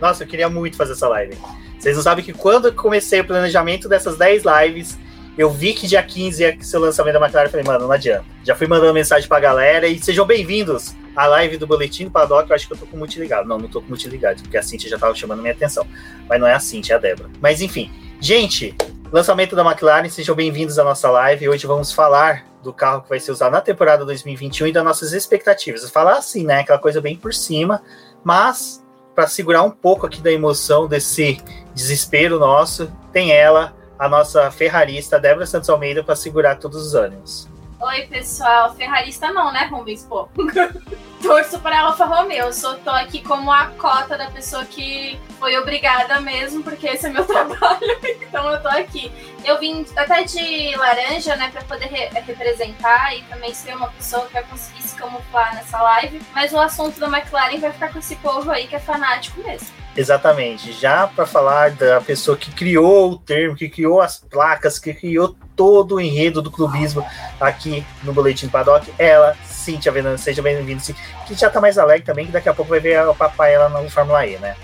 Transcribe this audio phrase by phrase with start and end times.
[0.00, 1.36] Nossa, eu queria muito fazer essa live.
[1.78, 4.98] Vocês não sabem que quando eu comecei o planejamento dessas 10 lives,
[5.36, 7.46] eu vi que dia 15 ia ser o lançamento da McLaren.
[7.46, 8.24] Eu falei, mano, não adianta.
[8.42, 12.48] Já fui mandando mensagem pra galera e sejam bem-vindos à live do Boletim do Paddock.
[12.48, 13.46] Eu acho que eu tô com o multiligado.
[13.46, 15.86] Não, não tô com o multiligado, porque a Cintia já tava chamando minha atenção.
[16.26, 17.28] Mas não é a Cintia, é a Débora.
[17.40, 18.74] Mas enfim, gente,
[19.12, 21.50] lançamento da McLaren, sejam bem-vindos à nossa live.
[21.50, 25.12] Hoje vamos falar do carro que vai ser usado na temporada 2021 e das nossas
[25.12, 25.88] expectativas.
[25.90, 26.60] Falar assim, né?
[26.60, 27.82] Aquela coisa bem por cima,
[28.24, 28.85] mas
[29.16, 31.42] para segurar um pouco aqui da emoção desse
[31.74, 37.48] desespero nosso, tem ela, a nossa ferrarista Débora Santos Almeida, para segurar todos os ânimos.
[37.80, 38.74] Oi, pessoal.
[38.74, 40.04] Ferrarista não, né, Rubens?
[40.04, 40.28] Pô.
[41.26, 42.46] Torço para Alfa Romeo.
[42.46, 47.06] Eu só tô aqui como a cota da pessoa que foi obrigada mesmo, porque esse
[47.06, 47.80] é meu trabalho.
[48.22, 49.10] então eu tô aqui.
[49.44, 54.26] Eu vim até de laranja, né, para poder re representar e também ser uma pessoa
[54.26, 56.22] que vai conseguir se camuflar nessa live.
[56.32, 59.85] Mas o assunto da McLaren vai ficar com esse povo aí que é fanático mesmo.
[59.96, 60.72] Exatamente.
[60.72, 65.34] Já para falar da pessoa que criou o termo, que criou as placas, que criou
[65.54, 67.04] todo o enredo do clubismo
[67.40, 70.82] aqui no Boletim Paddock, ela, Cintia Venâncio, seja bem-vindo,
[71.26, 73.68] que já tá mais alegre também, que daqui a pouco vai ver o papai ela
[73.68, 74.54] no Fórmula E, né?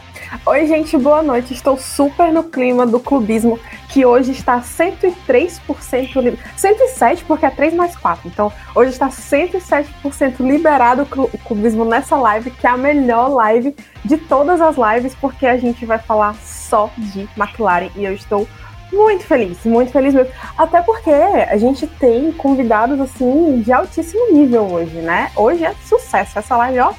[0.47, 1.53] Oi, gente, boa noite.
[1.53, 3.61] Estou super no clima do clubismo,
[3.91, 6.39] que hoje está 103% li...
[6.57, 8.29] 107, porque é 3 mais 4.
[8.29, 14.17] Então, hoje está 107% liberado o clubismo nessa live, que é a melhor live de
[14.17, 18.49] todas as lives, porque a gente vai falar só de McLaren e eu estou
[18.91, 20.33] muito feliz, muito feliz mesmo.
[20.57, 25.31] Até porque a gente tem convidados assim de altíssimo nível hoje, né?
[25.37, 26.39] Hoje é sucesso.
[26.39, 26.95] Essa live, ó,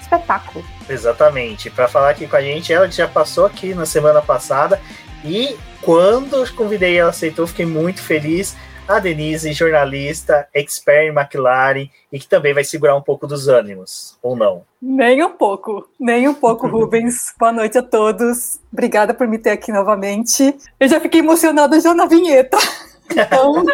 [0.00, 0.75] espetáculo.
[0.88, 1.70] Exatamente.
[1.70, 4.80] Para falar aqui com a gente, ela já passou aqui na semana passada
[5.24, 8.56] e quando convidei ela aceitou, fiquei muito feliz.
[8.88, 14.16] A Denise, jornalista, expert em McLaren e que também vai segurar um pouco dos ânimos,
[14.22, 14.62] ou não?
[14.80, 17.34] Nem um pouco, nem um pouco, Rubens.
[17.36, 18.60] Boa noite a todos.
[18.72, 20.56] Obrigada por me ter aqui novamente.
[20.78, 22.56] Eu já fiquei emocionada já na vinheta.
[23.08, 23.64] Então...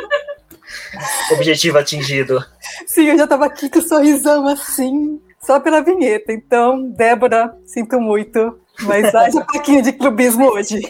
[1.33, 2.45] Objetivo atingido.
[2.87, 6.33] Sim, eu já estava aqui com um sorrisão assim, só pela vinheta.
[6.33, 10.81] Então, Débora, sinto muito, mas haja um pouquinho de clubismo hoje.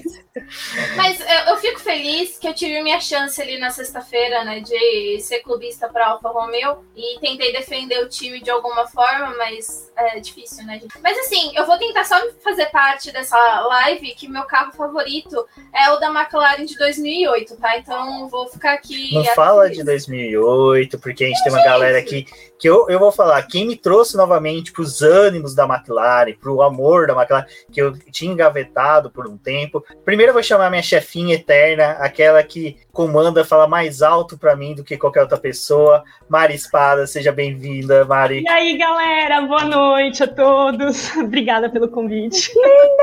[0.97, 5.20] Mas eu, eu, fico feliz que eu tive minha chance ali na sexta-feira, né, de
[5.20, 10.19] ser clubista para Alfa Romeo e tentei defender o time de alguma forma, mas é
[10.21, 10.94] difícil, né, gente?
[11.03, 15.91] Mas assim, eu vou tentar só fazer parte dessa live que meu carro favorito é
[15.91, 17.76] o da McLaren de 2008, tá?
[17.76, 19.15] Então vou ficar aqui.
[19.15, 22.26] Não fala de 2008, porque a gente tem uma galera aqui
[22.62, 26.53] que eu, eu vou falar, quem me trouxe novamente para os ânimos da McLaren, para
[26.53, 29.84] o amor da McLaren, que eu tinha engavetado por um tempo.
[30.04, 34.55] Primeiro Primeiro eu vou chamar minha chefinha eterna, aquela que comanda, fala mais alto para
[34.55, 36.05] mim do que qualquer outra pessoa.
[36.28, 38.44] Mari Espada, seja bem-vinda, Mari.
[38.44, 41.10] E aí, galera, boa noite a todos.
[41.19, 42.53] Obrigada pelo convite.
[42.55, 43.03] Linda!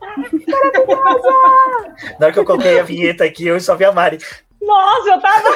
[0.00, 1.28] Maravilhosa!
[2.18, 4.16] Na hora que eu coloquei a vinheta aqui, eu só vi a Mari.
[4.62, 5.50] Nossa, eu tava.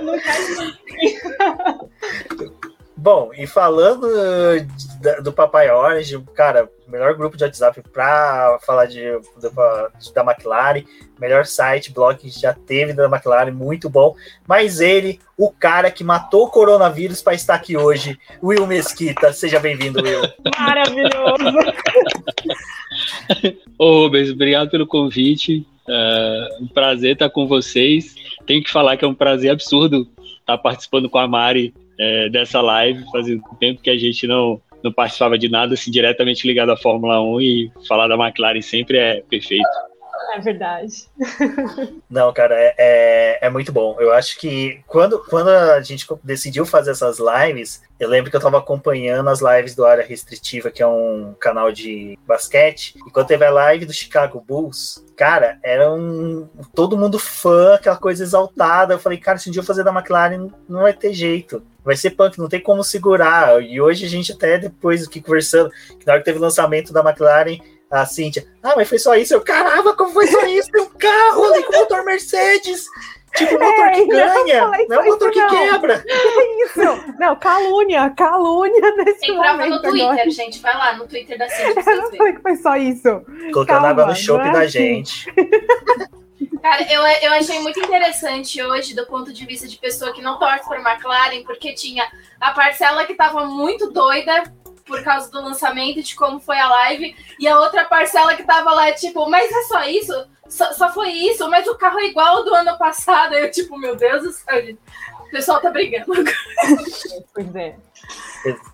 [0.00, 0.18] Não
[3.02, 4.06] Bom, e falando
[5.24, 10.84] do Papai Orange, cara, melhor grupo de WhatsApp para falar de, de, da McLaren,
[11.18, 14.14] melhor site, blog que já teve da McLaren, muito bom.
[14.46, 19.32] Mas ele, o cara que matou o coronavírus para estar aqui hoje, Will Mesquita.
[19.32, 20.22] Seja bem-vindo, Will.
[20.56, 21.74] Maravilhoso.
[23.76, 25.66] Ô, Rubens, obrigado pelo convite.
[25.88, 28.14] É um prazer estar com vocês.
[28.46, 30.06] Tenho que falar que é um prazer absurdo
[30.38, 34.92] estar participando com a Mari é, dessa live, fazia tempo que a gente não, não
[34.92, 39.22] participava de nada assim, diretamente ligado à Fórmula 1 e falar da McLaren sempre é
[39.28, 39.91] perfeito.
[40.34, 41.08] É verdade.
[42.08, 43.96] Não, cara, é, é, é, muito bom.
[43.98, 48.38] Eu acho que quando, quando a gente decidiu fazer essas lives, eu lembro que eu
[48.38, 53.26] estava acompanhando as lives do Área Restritiva, que é um canal de basquete, e quando
[53.26, 56.48] teve a live do Chicago Bulls, cara, era um.
[56.74, 58.94] todo mundo fã, aquela coisa exaltada.
[58.94, 61.96] Eu falei, cara, se um dia eu fazer da McLaren, não vai ter jeito vai
[61.96, 63.60] ser punk, não tem como segurar.
[63.62, 66.92] E hoje a gente até depois aqui conversando, que na hora que teve o lançamento
[66.92, 67.58] da McLaren,
[67.92, 69.34] a Cíntia, ah, mas foi só isso.
[69.34, 70.70] Eu, caramba, como foi só isso?
[70.70, 72.86] Tem um carro ali com motor Mercedes.
[73.36, 75.48] Tipo, um motor é, que ganha, não é um motor que não.
[75.48, 76.04] quebra.
[76.12, 77.14] É isso.
[77.18, 80.30] Não, calúnia, calúnia nesse Tem prova no Twitter, agora.
[80.30, 80.60] gente.
[80.60, 81.82] Vai lá no Twitter da Cíntia.
[81.86, 83.22] Eu não falei que foi só isso.
[83.52, 84.70] Colocando Calma, água no chope é da assim.
[84.70, 85.32] gente.
[86.62, 90.38] Cara, eu, eu achei muito interessante hoje, do ponto de vista de pessoa que não
[90.38, 92.06] torce para McLaren, porque tinha
[92.40, 94.44] a parcela que tava muito doida
[94.92, 98.74] por causa do lançamento, de como foi a live, e a outra parcela que tava
[98.74, 100.12] lá, tipo, mas é só isso?
[100.46, 101.48] Só, só foi isso?
[101.48, 103.32] Mas o carro é igual ao do ano passado.
[103.32, 104.78] Aí eu, tipo, meu Deus do céu, gente.
[105.20, 106.12] O pessoal tá brigando.
[107.32, 107.74] Pois é.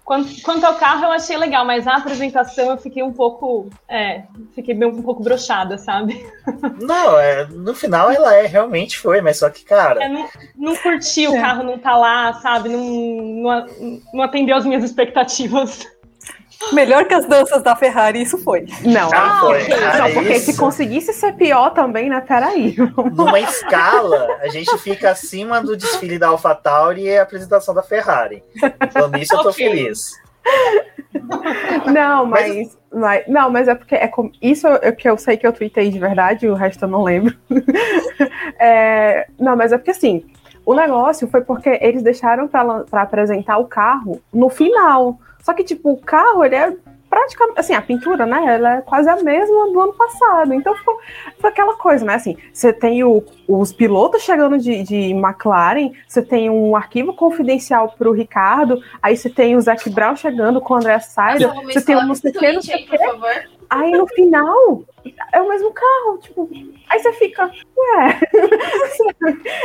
[0.05, 3.69] Quanto, quanto, ao carro, eu achei legal, mas a apresentação eu fiquei um pouco.
[3.87, 4.25] É,
[4.55, 6.27] fiquei bem um pouco brochada, sabe?
[6.81, 10.03] Não, é, no final ela é, realmente foi, mas só que, cara.
[10.03, 11.41] É, não, não curti o é.
[11.41, 12.71] carro não tá lá, sabe?
[12.71, 13.67] Não, não,
[14.15, 15.87] não atendeu as minhas expectativas.
[16.73, 18.67] Melhor que as danças da Ferrari, isso foi.
[18.83, 19.69] Não, ah, foi.
[19.69, 20.53] Não, porque isso.
[20.53, 22.21] se conseguisse ser pior também, né?
[22.21, 22.77] Peraí.
[23.15, 28.43] Numa escala, a gente fica acima do desfile da AlphaTauri e a apresentação da Ferrari.
[28.83, 29.69] Então, nisso eu tô okay.
[29.69, 30.13] feliz.
[31.87, 35.47] Não, mas, mas, não, mas é porque é com, isso é que eu sei que
[35.47, 37.35] eu tweetei de verdade, o resto eu não lembro.
[38.61, 40.25] É, não, mas é porque assim,
[40.69, 45.19] o negócio foi porque eles deixaram para apresentar o carro no final.
[45.43, 46.77] Só que, tipo, o carro, ele é
[47.09, 50.53] praticamente, assim, a pintura, né, ela é quase a mesma do ano passado.
[50.53, 51.01] Então ficou,
[51.41, 56.21] foi aquela coisa, né, assim, você tem o, os pilotos chegando de, de McLaren, você
[56.21, 60.77] tem um arquivo confidencial pro Ricardo, aí você tem o Zac Brown chegando com o
[60.77, 63.58] André Saida, você tem o não sei o que, não sei o que.
[63.71, 64.83] Aí no final
[65.33, 66.49] é o mesmo carro, tipo,
[66.89, 68.21] aí você fica, ué,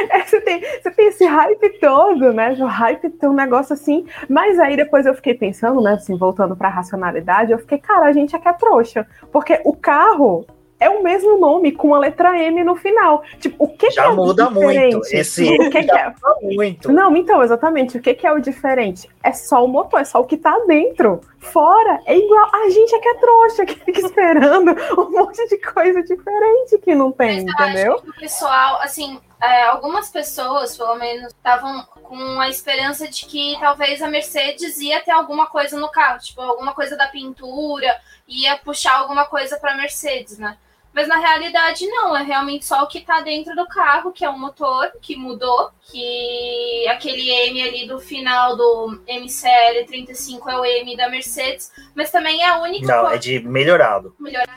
[0.09, 2.53] é, você, tem, você tem esse hype todo, né?
[2.59, 6.55] O hype tem um negócio assim, mas aí depois eu fiquei pensando, né, assim, voltando
[6.55, 10.45] pra racionalidade, eu fiquei, cara, a gente aqui é trouxa, porque o carro
[10.83, 13.23] é o mesmo nome com a letra M no final.
[13.39, 14.95] Tipo, o que, Já que é muda diferente?
[14.95, 15.15] muito.
[15.15, 16.13] Esse o que, que é?
[16.41, 16.91] muito.
[16.91, 17.97] Não, então, exatamente.
[17.97, 19.09] O que, que é o diferente?
[19.23, 21.21] É só o motor, é só o que tá dentro.
[21.43, 22.49] Fora é igual.
[22.53, 26.95] A gente é que é trouxa, que fica esperando um monte de coisa diferente que
[26.95, 27.95] não tem, Mas entendeu?
[27.95, 34.01] o pessoal, assim, é, algumas pessoas, pelo menos, estavam com a esperança de que talvez
[34.01, 38.95] a Mercedes ia ter alguma coisa no carro, tipo, alguma coisa da pintura, ia puxar
[38.95, 40.57] alguma coisa para Mercedes, né?
[40.93, 44.29] Mas na realidade não, é realmente só o que está dentro do carro, que é
[44.29, 50.65] o motor que mudou, que aquele M ali do final do MCL 35 é o
[50.65, 52.85] M da Mercedes, mas também é a única.
[52.85, 54.15] Não, é de melhorado.
[54.19, 54.51] Melhorado.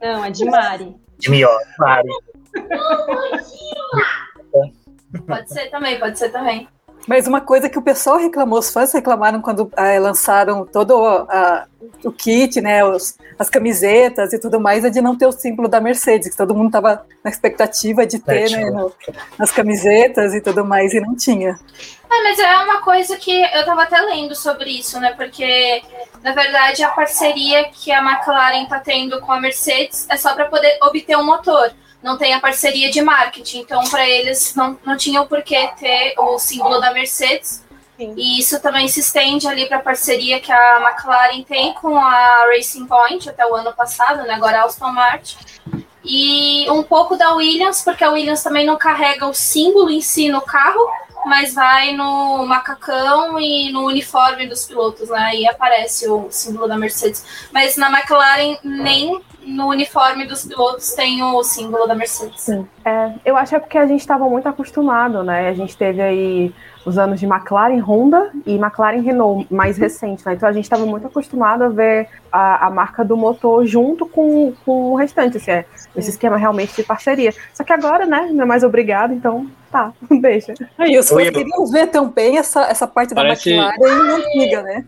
[0.00, 0.96] Não, é de Mari.
[1.18, 2.08] De melhor, Mari.
[5.26, 6.68] pode ser também, pode ser também.
[7.06, 10.94] Mas uma coisa que o pessoal reclamou, os fãs reclamaram quando ah, lançaram todo
[11.28, 11.66] ah,
[12.04, 15.68] o kit, né, os, as camisetas e tudo mais, é de não ter o símbolo
[15.68, 18.92] da Mercedes, que todo mundo estava na expectativa de ter, né, no,
[19.38, 21.58] nas camisetas e tudo mais, e não tinha.
[22.10, 25.82] É, mas é uma coisa que eu estava até lendo sobre isso, né, porque,
[26.22, 30.46] na verdade, a parceria que a McLaren está tendo com a Mercedes é só para
[30.46, 31.72] poder obter um motor
[32.02, 33.60] não tem a parceria de marketing.
[33.60, 37.62] Então, para eles, não, não tinha o porquê ter o símbolo da Mercedes.
[37.96, 38.14] Sim.
[38.16, 42.46] E isso também se estende ali para a parceria que a McLaren tem com a
[42.46, 44.34] Racing Point até o ano passado, né?
[44.34, 45.36] agora a Aston Martin.
[46.02, 50.30] E um pouco da Williams, porque a Williams também não carrega o símbolo em si
[50.30, 50.80] no carro,
[51.26, 55.18] mas vai no macacão e no uniforme dos pilotos, né?
[55.18, 57.24] Aí aparece o símbolo da Mercedes.
[57.52, 62.40] Mas na McLaren nem no uniforme dos pilotos tem o símbolo da Mercedes.
[62.40, 62.66] Sim.
[62.84, 65.48] É, eu acho que é porque a gente estava muito acostumado, né?
[65.48, 70.34] A gente teve aí os anos de McLaren Honda e McLaren Renault mais recente, né?
[70.34, 74.52] Então a gente estava muito acostumado a ver a, a, marca do motor junto com,
[74.64, 77.34] com o restante, assim, é, esse esquema realmente de parceria.
[77.52, 80.54] Só que agora, né, não é mais obrigado, então tá, deixa.
[80.78, 83.54] Aí os fãs queriam ver também essa, essa parte Parece...
[83.56, 84.84] da McLaren antiga, né?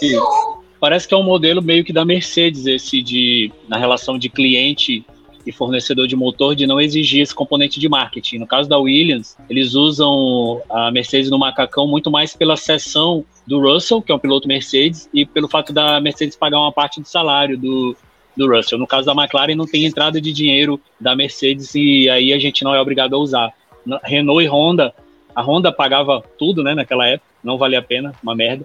[0.00, 4.28] Isso parece que é um modelo meio que da Mercedes, esse de na relação de
[4.28, 5.06] cliente
[5.46, 8.38] e fornecedor de motor de não exigir esse componente de marketing.
[8.38, 13.60] No caso da Williams, eles usam a Mercedes no macacão muito mais pela seção do
[13.60, 17.06] Russell, que é um piloto Mercedes, e pelo fato da Mercedes pagar uma parte do
[17.06, 17.96] salário do,
[18.36, 18.76] do Russell.
[18.76, 22.64] No caso da McLaren, não tem entrada de dinheiro da Mercedes e aí a gente
[22.64, 23.52] não é obrigado a usar.
[24.02, 24.94] Renault e Honda,
[25.34, 28.64] a Honda pagava tudo, né, naquela época, não valia a pena, uma merda.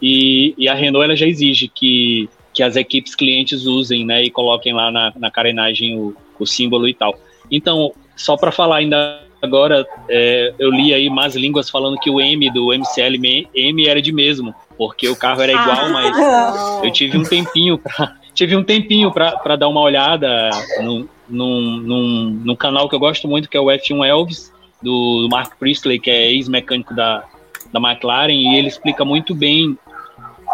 [0.00, 4.30] E, e a Renault ela já exige que, que as equipes clientes usem né, e
[4.30, 7.18] coloquem lá na, na carenagem o, o símbolo e tal.
[7.50, 12.20] Então, só para falar ainda agora, é, eu li aí mais línguas falando que o
[12.20, 16.84] M do MCL M era de mesmo, porque o carro era igual, ah, mas não.
[16.84, 20.50] eu tive um tempinho pra, tive um tempinho para dar uma olhada
[20.82, 25.22] no, num, num, num, canal que eu gosto muito, que é o F1 Elvis, do,
[25.22, 27.24] do Mark Priestley, que é ex-mecânico da,
[27.72, 29.78] da McLaren, e ele explica muito bem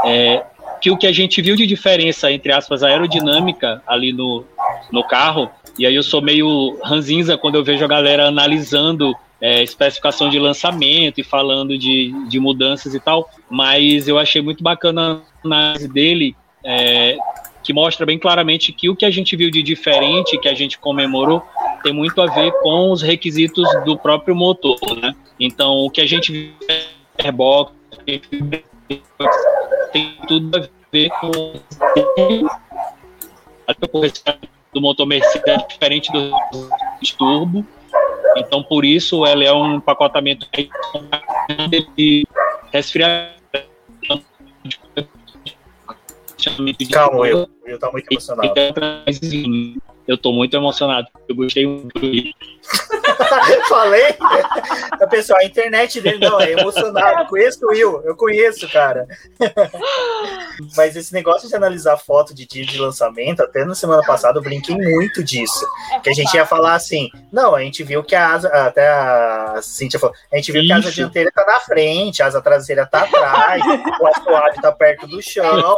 [0.04, 0.44] é,
[0.80, 4.44] que o que a gente viu de diferença, entre aspas, aerodinâmica ali no,
[4.92, 9.62] no carro, e aí eu sou meio ranzinza quando eu vejo a galera analisando é,
[9.62, 15.22] especificação de lançamento e falando de, de mudanças e tal, mas eu achei muito bacana
[15.42, 17.16] a análise dele, é,
[17.66, 20.78] que mostra bem claramente que o que a gente viu de diferente, que a gente
[20.78, 21.42] comemorou,
[21.82, 25.12] tem muito a ver com os requisitos do próprio motor, né?
[25.40, 26.52] Então, o que a gente viu
[27.18, 27.72] airbox,
[29.92, 31.54] tem tudo a ver com
[34.72, 36.30] do motor Mercedes é diferente do
[37.18, 37.66] turbo.
[38.36, 40.46] Então, por isso, ela é um pacotamento
[41.96, 42.24] de
[42.72, 43.35] resfriamento.
[46.92, 48.48] Calma, eu, eu tô muito emocionado.
[50.06, 51.08] Eu tô muito emocionado.
[51.28, 51.90] Eu gostei muito.
[53.68, 54.16] Falei?
[54.92, 57.28] A pessoa, a internet dele não é emocionado.
[57.28, 59.06] Conheço o Will, eu conheço, cara.
[60.76, 64.42] Mas esse negócio de analisar foto de dia de lançamento, até na semana passada eu
[64.42, 65.66] brinquei muito disso.
[66.02, 69.60] Que a gente ia falar assim: não, a gente viu que a asa, até a
[69.62, 72.86] Cintia falou, a gente viu que a asa dianteira tá na frente, a asa traseira
[72.86, 73.62] tá atrás,
[74.00, 75.76] o assoalho tá perto do chão.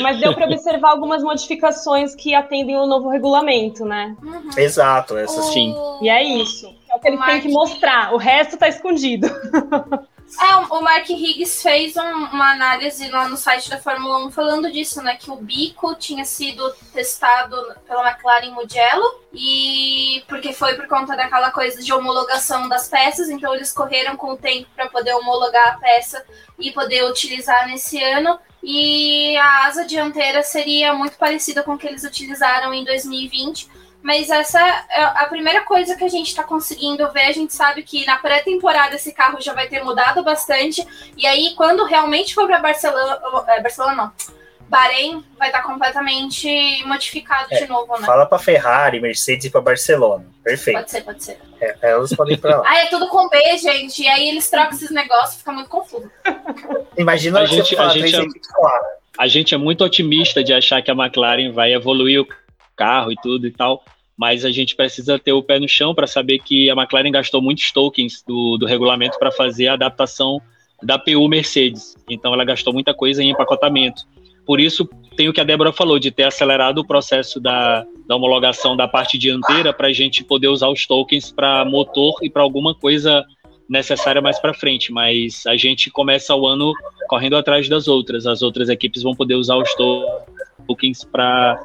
[0.00, 4.14] Mas deu para observar algumas modificações que atendem o novo regulamento, né?
[4.22, 4.50] Uhum.
[4.56, 5.74] Exato, essas sim.
[6.02, 6.74] E é isso.
[6.90, 7.32] É o que eles Mark...
[7.32, 8.14] têm que mostrar.
[8.14, 9.28] O resto tá escondido.
[10.40, 14.70] É, o Mark Higgs fez um, uma análise lá no site da Fórmula 1 falando
[14.70, 15.14] disso, né?
[15.14, 21.52] Que o bico tinha sido testado pela McLaren Mugello e porque foi por conta daquela
[21.52, 25.78] coisa de homologação das peças, então eles correram com o tempo para poder homologar a
[25.78, 26.24] peça
[26.58, 28.36] e poder utilizar nesse ano.
[28.62, 34.30] E a asa dianteira seria muito parecida com o que eles utilizaram em 2020 mas
[34.30, 37.22] essa é a primeira coisa que a gente está conseguindo ver.
[37.22, 40.86] A gente sabe que na pré-temporada esse carro já vai ter mudado bastante.
[41.16, 44.12] E aí, quando realmente for para Barcelona, é, Barcelona não,
[44.68, 48.06] Bahrein, vai estar tá completamente modificado é, de novo, né?
[48.06, 50.24] Fala para Ferrari, Mercedes e para Barcelona.
[50.44, 50.76] Perfeito.
[50.76, 51.40] Pode ser, pode ser.
[51.60, 52.64] É, elas podem ir para lá.
[52.64, 54.04] ah, é tudo com B, gente.
[54.04, 56.08] E aí eles trocam esses negócios, fica muito confuso.
[56.96, 58.24] Imagina a gente, a gente, é,
[59.18, 62.28] a gente é muito otimista de achar que a McLaren vai evoluir o
[62.76, 63.82] carro e tudo e tal
[64.16, 67.42] mas a gente precisa ter o pé no chão para saber que a McLaren gastou
[67.42, 70.40] muitos tokens do, do regulamento para fazer a adaptação
[70.82, 71.94] da PU Mercedes.
[72.08, 74.02] Então ela gastou muita coisa em empacotamento.
[74.46, 78.14] Por isso, tem o que a Débora falou, de ter acelerado o processo da, da
[78.14, 82.42] homologação da parte dianteira para a gente poder usar os tokens para motor e para
[82.42, 83.24] alguma coisa
[83.68, 84.92] necessária mais para frente.
[84.92, 86.72] Mas a gente começa o ano
[87.08, 88.24] correndo atrás das outras.
[88.24, 91.60] As outras equipes vão poder usar os tokens para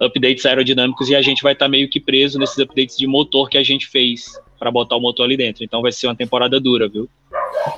[0.00, 3.48] updates aerodinâmicos e a gente vai estar tá meio que preso nesses updates de motor
[3.48, 5.64] que a gente fez para botar o motor ali dentro.
[5.64, 7.08] Então vai ser uma temporada dura, viu?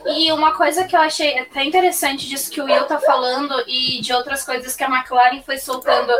[0.06, 4.00] E uma coisa que eu achei até interessante disso que o Will tá falando e
[4.00, 6.12] de outras coisas que a McLaren foi soltando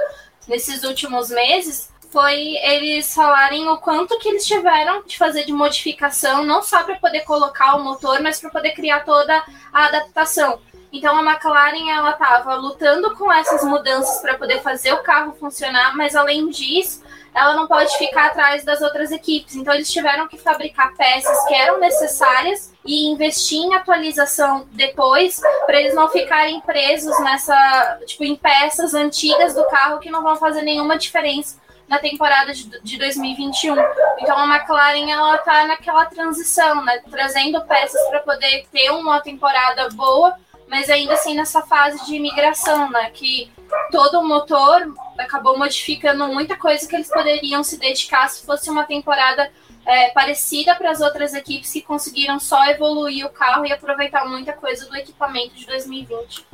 [0.49, 6.45] nesses últimos meses foi eles falarem o quanto que eles tiveram de fazer de modificação,
[6.45, 10.59] não só para poder colocar o motor, mas para poder criar toda a adaptação.
[10.93, 15.97] Então a McLaren ela estava lutando com essas mudanças para poder fazer o carro funcionar,
[15.97, 17.02] mas além disso,
[17.35, 19.57] ela não pode ficar atrás das outras equipes.
[19.57, 25.81] Então eles tiveram que fabricar peças que eram necessárias e investir em atualização depois, para
[25.81, 30.62] eles não ficarem presos nessa, tipo, em peças antigas do carro que não vão fazer
[30.62, 33.76] nenhuma diferença na temporada de 2021.
[34.19, 39.88] Então a McLaren ela tá naquela transição, né, trazendo peças para poder ter uma temporada
[39.90, 40.35] boa
[40.68, 43.11] mas ainda assim nessa fase de imigração, né?
[43.11, 43.50] Que
[43.90, 48.85] todo o motor acabou modificando muita coisa que eles poderiam se dedicar se fosse uma
[48.85, 49.50] temporada
[49.87, 54.52] é, parecida para as outras equipes que conseguiram só evoluir o carro e aproveitar muita
[54.52, 56.44] coisa do equipamento de 2020.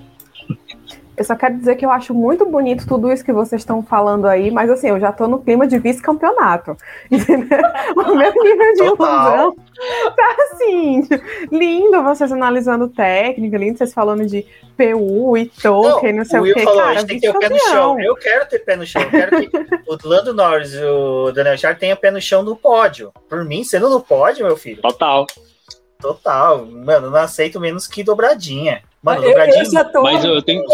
[1.17, 4.27] Eu só quero dizer que eu acho muito bonito tudo isso que vocês estão falando
[4.27, 6.77] aí, mas assim, eu já tô no clima de vice-campeonato.
[7.11, 9.57] o meu nível de ilusão
[10.17, 11.07] tá assim,
[11.51, 16.43] lindo vocês analisando técnica, lindo vocês falando de PU e token, não, não sei o,
[16.45, 16.65] o que.
[16.65, 18.01] Cara, a gente tem que ter o pé no chão.
[18.01, 19.03] Eu quero ter pé no chão.
[19.03, 19.51] Eu quero que
[19.87, 23.13] o Lando Norris e o Daniel Char tenham pé no chão no pódio.
[23.29, 24.81] Por mim, sendo no pódio, meu filho.
[24.81, 25.27] Total.
[26.01, 26.65] Total.
[26.65, 28.83] Mano, não aceito menos que dobradinha.
[29.03, 29.81] Mano, dobradinha.
[29.81, 30.03] Eu tô...
[30.03, 30.65] Mas eu tenho.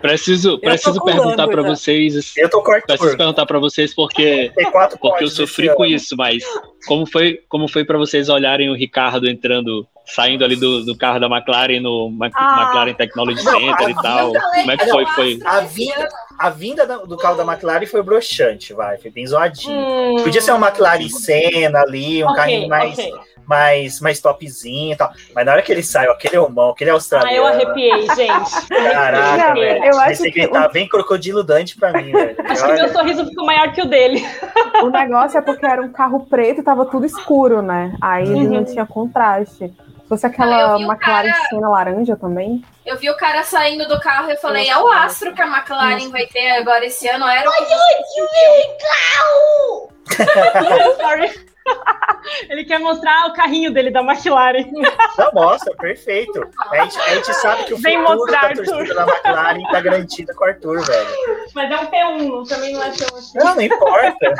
[0.00, 2.34] Preciso, preciso perguntar para vocês.
[2.36, 2.98] Eu tô cortando.
[2.98, 4.52] Preciso perguntar para vocês porque
[5.00, 6.44] porque eu sofri com isso, mas
[6.86, 11.18] como foi como foi para vocês olharem o Ricardo entrando, saindo ali do, do carro
[11.18, 14.32] da McLaren no ah, McLaren Technology Center e tal?
[14.34, 15.06] Como é que foi?
[15.06, 19.74] Foi a vinda, a vinda do carro da McLaren foi broxante, vai, foi bem zoadinho.
[19.74, 23.10] Hum, Podia ser uma McLaren Senna ali, um okay, carrinho mais okay
[23.46, 25.12] mais, mais topzinho e tal.
[25.34, 27.32] Mas na hora que ele saiu, aquele homão, aquele australiano.
[27.32, 28.68] Ah, eu arrepiei, gente.
[28.68, 29.84] Caraca, não, velho.
[29.84, 32.36] Eu acho que tá bem crocodilo Dante pra mim, velho.
[32.44, 32.74] Acho Olha.
[32.74, 34.24] que meu sorriso ficou maior que o dele.
[34.82, 37.94] O negócio é porque era um carro preto e tava tudo escuro, né?
[38.00, 38.50] Aí uhum.
[38.50, 39.68] não tinha contraste.
[39.68, 41.48] Se fosse aquela McLaren cara...
[41.48, 42.62] cena laranja também.
[42.84, 45.94] Eu vi o cara saindo do carro e falei, é o astro que a McLaren
[45.94, 46.10] Nossa.
[46.10, 47.26] vai ter agora esse ano.
[47.26, 47.64] Era o que...
[48.84, 49.90] carro!
[51.00, 51.53] Sorry.
[52.48, 54.64] Ele quer mostrar o carrinho dele da McLaren.
[55.18, 56.48] Não, mostra, perfeito.
[56.70, 59.80] A gente, a gente sabe que o Vem futuro mostrar, da torcida da McLaren tá
[59.80, 61.08] garantido com o Arthur, velho.
[61.54, 63.38] Mas é um P1, também não é tão assim.
[63.38, 64.34] Não, não importa.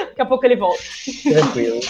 [0.00, 0.82] Daqui a pouco ele volta.
[1.22, 1.80] Tranquilo.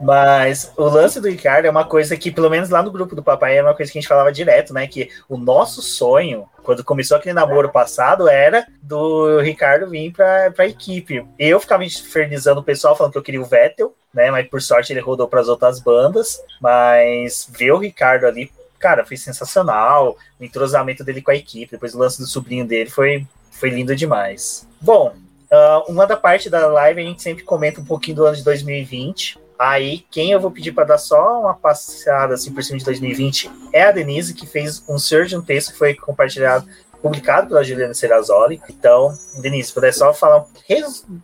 [0.00, 3.22] Mas o lance do Ricardo é uma coisa que, pelo menos lá no grupo do
[3.22, 4.86] papai, é uma coisa que a gente falava direto, né?
[4.86, 10.66] Que o nosso sonho, quando começou aquele namoro passado, era do Ricardo vir pra, pra
[10.66, 11.26] equipe.
[11.38, 14.30] Eu ficava infernizando o pessoal falando que eu queria o Vettel, né?
[14.30, 16.40] Mas por sorte ele rodou para as outras bandas.
[16.60, 20.16] Mas ver o Ricardo ali, cara, foi sensacional.
[20.38, 23.96] O entrosamento dele com a equipe, depois o lance do sobrinho dele foi, foi lindo
[23.96, 24.66] demais.
[24.80, 25.14] Bom,
[25.50, 28.44] uh, uma da parte da live a gente sempre comenta um pouquinho do ano de
[28.44, 29.37] 2020.
[29.58, 33.50] Aí, quem eu vou pedir para dar só uma passada assim por cima de 2020
[33.72, 34.96] é a Denise, que fez um
[35.26, 36.64] de um texto que foi compartilhado,
[37.02, 38.60] publicado pela Juliana Serrazoli.
[38.70, 40.46] Então, Denise, se puder só falar,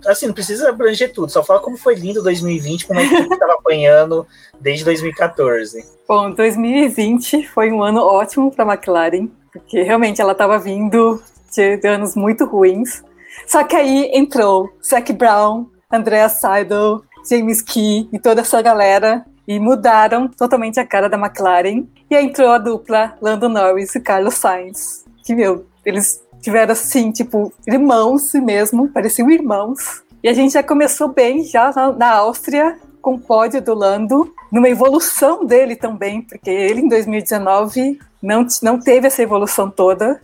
[0.07, 3.53] assim, não precisa abranger tudo, só fala como foi lindo 2020, como a gente estava
[3.53, 4.27] apanhando
[4.61, 5.85] desde 2014.
[6.09, 11.23] Bom, 2020 foi um ano ótimo para a McLaren, porque realmente ela estava vindo
[11.55, 13.05] de anos muito ruins.
[13.47, 19.59] Só que aí entrou Zac Brown, Andrea Seidel, James Key e toda essa galera e
[19.59, 21.85] mudaram totalmente a cara da McLaren.
[22.11, 27.11] E aí entrou a dupla Lando Norris e Carlos Sainz, que, meu, eles tiveram assim,
[27.11, 30.03] tipo, irmãos mesmo, pareciam irmãos.
[30.23, 34.69] E a gente já começou bem, já na, Áustria, com o pódio do Lando, numa
[34.69, 40.21] evolução dele também, porque ele em 2019 não, não teve essa evolução toda,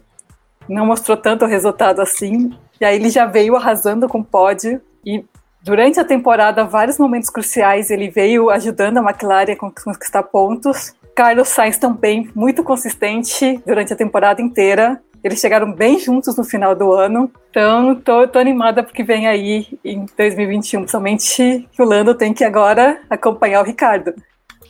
[0.68, 2.50] não mostrou tanto resultado assim.
[2.80, 5.24] E aí ele já veio arrasando com o pódio e
[5.62, 10.94] Durante a temporada, vários momentos cruciais, ele veio ajudando a McLaren a conquistar pontos.
[11.14, 15.02] Carlos Sainz também, muito consistente durante a temporada inteira.
[15.22, 17.30] Eles chegaram bem juntos no final do ano.
[17.50, 22.42] Então, tô, tô animada porque vem aí em 2021, principalmente que o Lando tem que
[22.42, 24.14] agora acompanhar o Ricardo.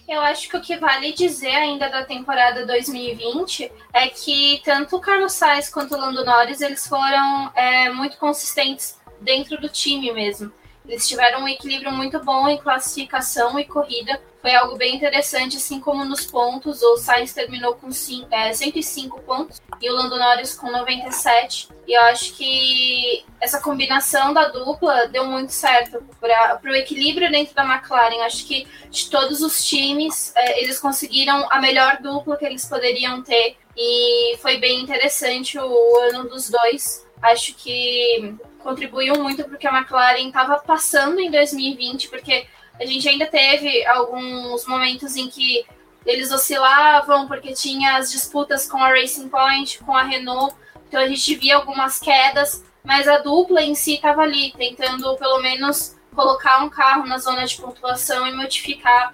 [0.09, 5.01] Eu acho que o que vale dizer ainda da temporada 2020 é que tanto o
[5.01, 10.51] Carlos Sainz quanto o Lando Norris eles foram é, muito consistentes dentro do time mesmo.
[10.91, 14.21] Eles tiveram um equilíbrio muito bom em classificação e corrida.
[14.43, 16.83] Foi algo bem interessante, assim como nos pontos.
[16.83, 21.69] O Sainz terminou com cinco, é, 105 pontos e o Lando Norris com 97.
[21.87, 27.55] E eu acho que essa combinação da dupla deu muito certo para o equilíbrio dentro
[27.55, 28.25] da McLaren.
[28.25, 33.23] Acho que de todos os times, é, eles conseguiram a melhor dupla que eles poderiam
[33.23, 33.57] ter.
[33.77, 37.07] E foi bem interessante o ano dos dois.
[37.23, 42.47] Acho que contribuiu muito porque a McLaren estava passando em 2020, porque
[42.79, 45.65] a gente ainda teve alguns momentos em que
[46.07, 50.55] eles oscilavam, porque tinha as disputas com a Racing Point, com a Renault,
[50.89, 55.41] então a gente via algumas quedas, mas a dupla em si estava ali, tentando pelo
[55.41, 59.13] menos colocar um carro na zona de pontuação e modificar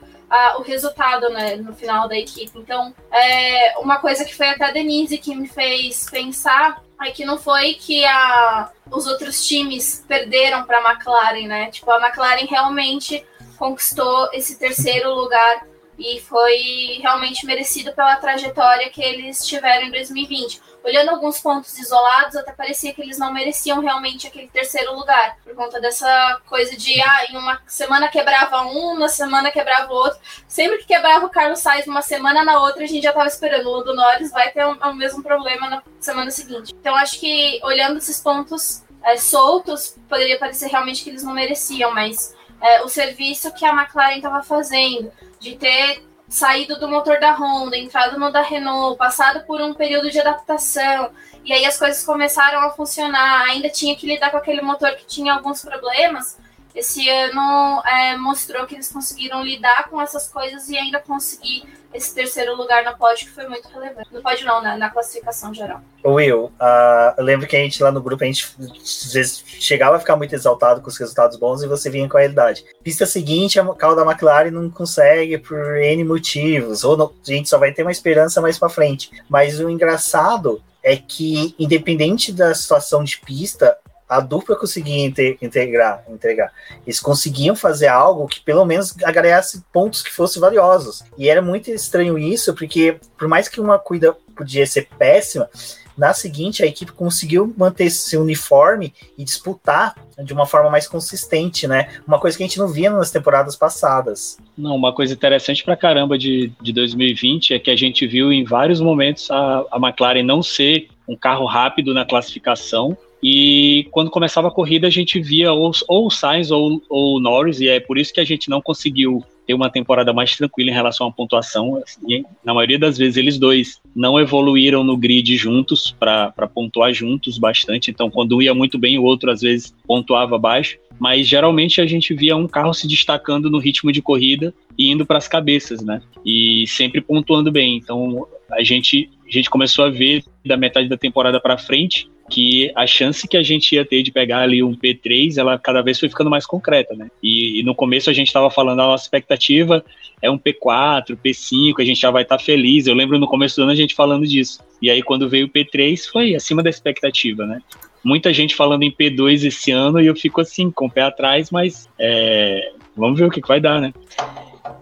[0.59, 2.59] o resultado né, no final da equipe.
[2.59, 7.25] Então, é, uma coisa que foi até a Denise que me fez pensar é que
[7.25, 11.71] não foi que a, os outros times perderam para a McLaren, né?
[11.71, 13.25] Tipo, a McLaren realmente
[13.59, 15.67] conquistou esse terceiro lugar
[15.99, 20.61] e foi realmente merecido pela trajetória que eles tiveram em 2020.
[20.85, 25.53] Olhando alguns pontos isolados, até parecia que eles não mereciam realmente aquele terceiro lugar, por
[25.55, 30.19] conta dessa coisa de, ah, em uma semana quebrava um, na semana quebrava o outro.
[30.47, 33.69] Sempre que quebrava o Carlos Sainz uma semana, na outra a gente já estava esperando.
[33.69, 36.73] O do Norris vai ter o, mesmo problema na semana seguinte.
[36.79, 41.93] Então, acho que olhando esses pontos é, soltos, poderia parecer realmente que eles não mereciam,
[41.93, 47.33] mas é, o serviço que a McLaren estava fazendo, de ter saído do motor da
[47.35, 51.11] Honda, entrado no da Renault, passado por um período de adaptação,
[51.45, 55.07] e aí as coisas começaram a funcionar, ainda tinha que lidar com aquele motor que
[55.07, 56.37] tinha alguns problemas.
[56.77, 62.15] Esse ano é, mostrou que eles conseguiram lidar com essas coisas e ainda conseguir esse
[62.15, 64.13] terceiro lugar no pódio, que foi muito relevante.
[64.13, 65.81] No pódio não, na, na classificação geral.
[66.05, 69.97] Will, uh, eu lembro que a gente lá no grupo, a gente às vezes chegava
[69.97, 72.63] a ficar muito exaltado com os resultados bons e você vinha com a realidade.
[72.85, 77.49] Pista seguinte, a carro da McLaren não consegue por N motivos, ou não, a gente
[77.49, 79.11] só vai ter uma esperança mais para frente.
[79.31, 83.77] Mas o engraçado é que, independente da situação de pista,
[84.09, 85.07] a dupla conseguia
[85.41, 86.53] integrar, entregar.
[86.87, 91.03] Eles conseguiam fazer algo que pelo menos agregasse pontos que fossem valiosos.
[91.19, 95.49] E era muito estranho isso, porque por mais que uma cuida podia ser péssima,
[95.97, 101.67] na seguinte a equipe conseguiu manter esse uniforme e disputar de uma forma mais consistente,
[101.67, 101.89] né?
[102.07, 104.37] Uma coisa que a gente não via nas temporadas passadas.
[104.57, 108.45] Não, uma coisa interessante pra caramba de, de 2020 é que a gente viu em
[108.45, 114.49] vários momentos a, a McLaren não ser um carro rápido na classificação, E quando começava
[114.49, 117.81] a corrida, a gente via ou, ou o Sainz ou, ou o Norris, e é
[117.81, 121.13] por isso que a gente não conseguiu ter uma temporada mais tranquila em relação à
[121.13, 121.81] pontuação.
[122.07, 127.39] E, na maioria das vezes, eles dois não evoluíram no grid juntos para pontuar juntos
[127.39, 127.91] bastante.
[127.91, 130.79] Então, quando um ia muito bem, o outro às vezes pontuava baixo.
[130.99, 135.05] Mas geralmente a gente via um carro se destacando no ritmo de corrida e indo
[135.05, 136.01] para as cabeças, né?
[136.25, 137.77] E sempre pontuando bem.
[137.77, 142.73] Então, a gente, a gente começou a ver da metade da temporada para frente que
[142.75, 145.99] a chance que a gente ia ter de pegar ali um P3, ela cada vez
[145.99, 147.09] foi ficando mais concreta, né?
[147.23, 149.85] E, e no começo a gente estava falando, a nossa expectativa
[150.21, 152.87] é um P4, P5, a gente já vai estar tá feliz.
[152.87, 154.61] Eu lembro no começo do ano a gente falando disso.
[154.81, 157.61] E aí quando veio o P3 foi acima da expectativa, né?
[158.05, 161.51] Muita gente falando em P2 esse ano e eu fico assim, com o pé atrás,
[161.51, 163.93] mas é, vamos ver o que, que vai dar, né?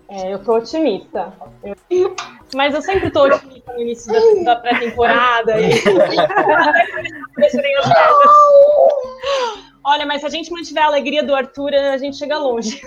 [0.09, 1.33] É, eu tô otimista.
[1.63, 1.77] Eu...
[2.55, 5.61] Mas eu sempre tô otimista no início da, da pré-temporada.
[5.61, 5.71] E...
[9.87, 12.81] Olha, mas se a gente mantiver a alegria do Arthur, a gente chega longe.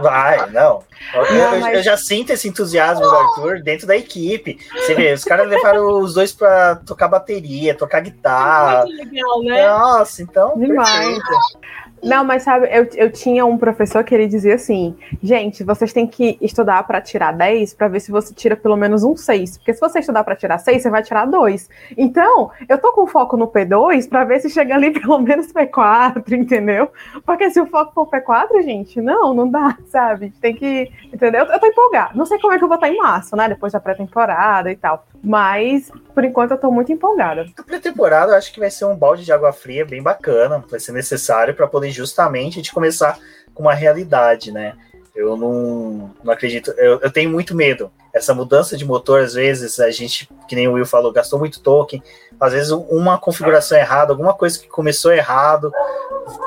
[0.00, 0.82] Vai, não.
[1.12, 1.76] Eu, mas...
[1.76, 4.58] eu, já sinto esse entusiasmo do Arthur dentro da equipe.
[4.72, 8.80] Você vê, os caras levaram os dois pra tocar bateria, tocar guitarra.
[8.80, 9.68] É muito legal, né?
[9.68, 10.58] Nossa, então.
[10.58, 10.88] Demais.
[10.88, 11.58] Perfeito.
[12.04, 16.06] Não, mas sabe, eu, eu tinha um professor que ele dizia assim: gente, vocês têm
[16.06, 19.58] que estudar para tirar 10 para ver se você tira pelo menos um 6.
[19.58, 21.68] Porque se você estudar para tirar 6, você vai tirar 2.
[21.96, 26.32] Então, eu tô com foco no P2 para ver se chega ali pelo menos P4,
[26.32, 26.90] entendeu?
[27.24, 30.32] Porque se o foco for P4, gente, não, não dá, sabe?
[30.40, 30.90] Tem que.
[31.12, 31.46] Entendeu?
[31.46, 32.10] Eu tô empolgada.
[32.14, 33.48] Não sei como é que eu vou estar em março, né?
[33.48, 35.06] Depois da pré-temporada e tal.
[35.22, 37.46] Mas, por enquanto, eu tô muito empolgada.
[37.56, 40.62] A pré-temporada, eu acho que vai ser um balde de água fria bem bacana.
[40.70, 43.18] Vai ser necessário para poder justamente de começar
[43.54, 44.74] com uma realidade, né?
[45.14, 47.90] Eu não, não acredito, eu, eu, tenho muito medo.
[48.12, 51.60] Essa mudança de motor, às vezes, a gente, que nem o Will falou, gastou muito
[51.60, 52.02] token.
[52.40, 55.72] Às vezes, uma configuração errada, alguma coisa que começou errado,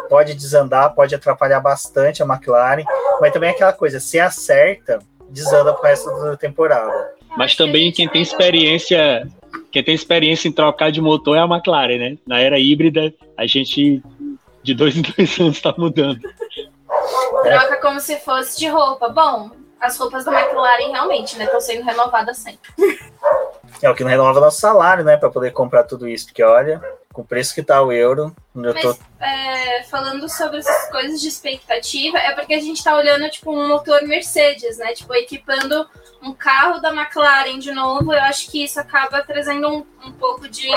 [0.09, 2.83] pode desandar, pode atrapalhar bastante a McLaren.
[3.21, 7.11] Mas também é aquela coisa, se acerta, desanda pro resto da temporada.
[7.37, 9.25] Mas também quem tem experiência,
[9.71, 12.17] quem tem experiência em trocar de motor é a McLaren, né?
[12.27, 14.03] Na era híbrida, a gente
[14.67, 16.19] de dois em dois anos está mudando.
[17.41, 19.07] Troca como se fosse de roupa.
[19.07, 22.69] Bom, as roupas da McLaren realmente, né, estão sendo renovadas sempre.
[23.81, 26.81] É o que não renova nosso salário, né, para poder comprar tudo isso, porque olha,
[27.17, 28.95] com o preço que tá o euro, eu Mas, tô...
[29.19, 33.67] é, falando sobre essas coisas de expectativa, é porque a gente tá olhando, tipo, um
[33.69, 35.89] motor Mercedes, né, tipo, equipando
[36.21, 40.47] um carro da McLaren de novo, eu acho que isso acaba trazendo um, um pouco
[40.47, 40.67] de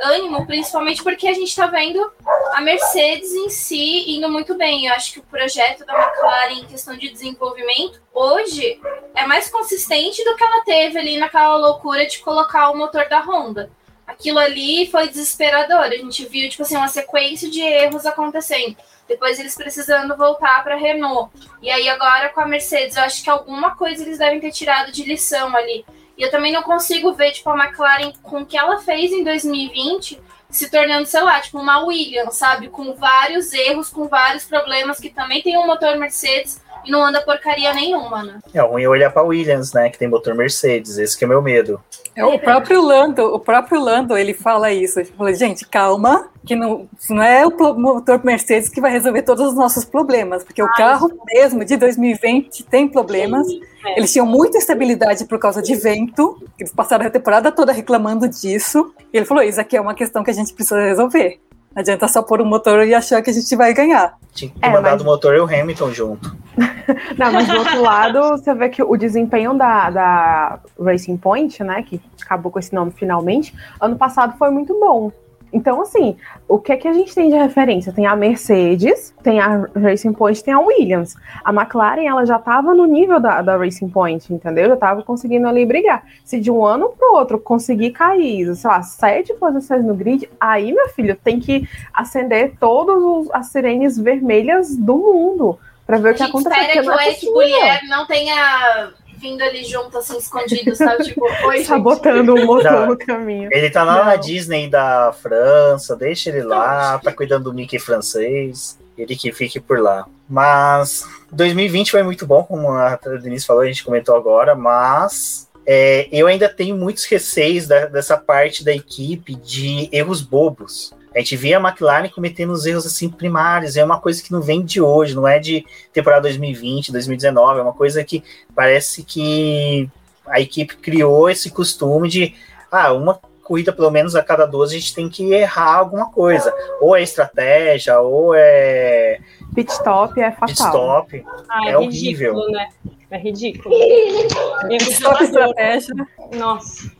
[0.00, 2.10] ânimo, principalmente porque a gente está vendo
[2.54, 4.86] a Mercedes em si indo muito bem.
[4.86, 8.80] Eu acho que o projeto da McLaren em questão de desenvolvimento hoje
[9.14, 13.20] é mais consistente do que ela teve ali naquela loucura de colocar o motor da
[13.20, 13.70] Honda.
[14.06, 15.80] Aquilo ali foi desesperador.
[15.80, 18.76] A gente viu tipo assim uma sequência de erros acontecendo
[19.12, 21.30] depois eles precisando voltar para Renault.
[21.60, 24.90] E aí agora com a Mercedes, eu acho que alguma coisa eles devem ter tirado
[24.90, 25.84] de lição ali.
[26.16, 29.24] E eu também não consigo ver tipo a McLaren com o que ela fez em
[29.24, 35.00] 2020 se tornando, sei lá, tipo uma Williams, sabe, com vários erros, com vários problemas
[35.00, 38.38] que também tem um motor Mercedes e não anda porcaria nenhuma, né?
[38.52, 41.42] É ruim olhar para Williams, né, que tem motor Mercedes, esse que é o meu
[41.42, 41.80] medo.
[42.14, 45.00] É, o próprio Lando, o próprio Lando, ele fala isso.
[45.00, 49.48] Ele fala, gente, calma, que não, não é o motor Mercedes que vai resolver todos
[49.48, 53.46] os nossos problemas, porque Ai, o carro mesmo de 2020 tem problemas.
[53.46, 53.98] Sim, é.
[53.98, 56.42] Eles tinham muita estabilidade por causa de vento.
[56.58, 58.94] Eles passaram a temporada toda reclamando disso.
[59.12, 61.40] E ele falou: Isso aqui é uma questão que a gente precisa resolver.
[61.74, 64.14] Não adianta só pôr o um motor e achar que a gente vai ganhar.
[64.32, 65.02] Tinha que é, mandado mas...
[65.02, 66.36] o motor e o Hamilton junto.
[67.16, 71.82] Não, mas do outro lado, você vê que o desempenho da, da Racing Point, né,
[71.82, 75.10] que acabou com esse nome finalmente, ano passado foi muito bom.
[75.52, 76.16] Então, assim,
[76.48, 77.92] o que é que a gente tem de referência?
[77.92, 81.14] Tem a Mercedes, tem a Racing Point, tem a Williams.
[81.44, 84.68] A McLaren, ela já estava no nível da, da Racing Point, entendeu?
[84.68, 86.04] Já estava conseguindo ali brigar.
[86.24, 90.28] Se de um ano para o outro conseguir cair, sei lá, sete posições no grid,
[90.40, 96.16] aí, meu filho, tem que acender todas as sirenes vermelhas do mundo para ver o
[96.16, 96.58] que acontece.
[96.58, 101.04] Espera que o Eric Mulher não tenha vindo ali junto, assim, escondido, sabe?
[101.12, 103.48] Tipo, oi, Sabotando o motor no caminho.
[103.52, 104.04] Ele tá lá Não.
[104.06, 108.78] na Disney da França, deixa ele lá, tá cuidando do Mickey francês.
[108.98, 110.06] Ele que fique por lá.
[110.28, 116.08] Mas 2020 foi muito bom, como a Denise falou, a gente comentou agora, mas é,
[116.12, 120.92] eu ainda tenho muitos receios da, dessa parte da equipe de erros bobos.
[121.14, 124.40] A gente vê a McLaren cometendo os erros assim primários, é uma coisa que não
[124.40, 128.22] vem de hoje, não é de temporada 2020, 2019, é uma coisa que
[128.54, 129.88] parece que
[130.26, 132.34] a equipe criou esse costume de
[132.70, 136.54] ah, uma corrida, pelo menos a cada 12, a gente tem que errar alguma coisa.
[136.80, 139.18] Ou é estratégia, ou é.
[139.54, 140.46] Pit stop é fatal.
[140.46, 141.24] Pit stop.
[141.48, 142.34] Ah, é, horrível.
[142.34, 142.68] Ridículo, né?
[143.10, 143.74] É ridículo.
[144.68, 145.94] Pit stop estratégia.
[146.34, 146.90] Nossa.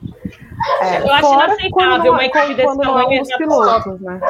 [0.80, 3.36] É, Eu acho inaceitável quando não uma é- equipe desse não é tamanho um dos
[3.36, 4.20] pilotos, né?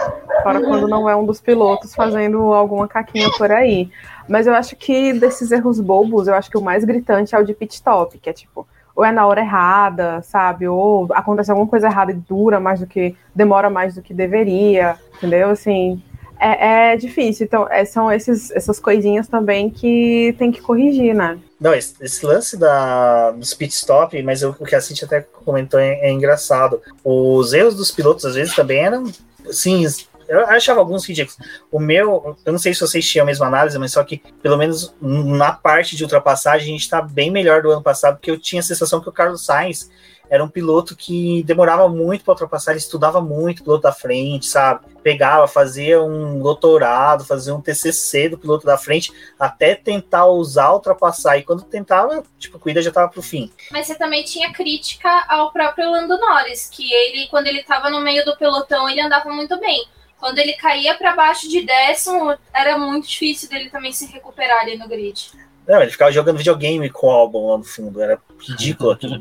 [0.42, 3.90] Fora quando não é um dos pilotos fazendo alguma caquinha por aí.
[4.28, 7.44] Mas eu acho que desses erros bobos, eu acho que o mais gritante é o
[7.44, 10.68] de pit stop, que é tipo, ou é na hora errada, sabe?
[10.68, 13.16] Ou acontece alguma coisa errada e dura mais do que.
[13.34, 15.50] demora mais do que deveria, entendeu?
[15.50, 16.02] Assim.
[16.42, 17.46] É, é difícil.
[17.46, 21.38] Então, é- são esses, essas coisinhas também que tem que corrigir, né?
[21.60, 25.20] Não, esse, esse lance da, dos pit stop, mas o, o que a Cintia até
[25.20, 26.82] comentou é, é engraçado.
[27.04, 29.04] Os erros dos pilotos, às vezes, também eram,
[29.52, 29.86] sim,
[30.28, 31.38] eu achava alguns ridículos.
[31.70, 34.56] O meu, eu não sei se vocês tinham a mesma análise, mas só que, pelo
[34.56, 38.38] menos na parte de ultrapassagem, a gente está bem melhor do ano passado, porque eu
[38.38, 39.90] tinha a sensação que o Carlos Sainz
[40.32, 44.46] era um piloto que demorava muito para ultrapassar, ele estudava muito o piloto da frente,
[44.46, 44.86] sabe?
[45.02, 51.36] Pegava, fazia um doutorado, fazia um TCC do piloto da frente, até tentar usar ultrapassar.
[51.36, 53.52] E quando tentava, tipo, a corrida já tava pro fim.
[53.70, 58.00] Mas você também tinha crítica ao próprio Lando Norris, que ele, quando ele tava no
[58.00, 59.84] meio do pelotão, ele andava muito bem.
[60.18, 64.78] Quando ele caía para baixo de décimo, era muito difícil dele também se recuperar ali
[64.78, 65.30] no grid.
[65.66, 69.18] Não, ele ficava jogando videogame com o álbum lá no fundo, era ridículo aquilo.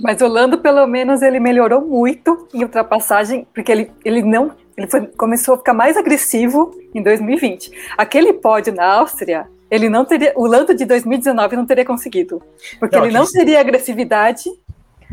[0.00, 4.52] Mas o Lando, pelo menos, ele melhorou muito em ultrapassagem, porque ele, ele não.
[4.76, 7.70] Ele foi- começou a ficar mais agressivo em 2020.
[7.96, 10.32] Aquele pódio na Áustria, ele não teria.
[10.34, 12.42] O Lando de 2019 não teria conseguido.
[12.80, 14.44] Porque Não, ele não teria agressividade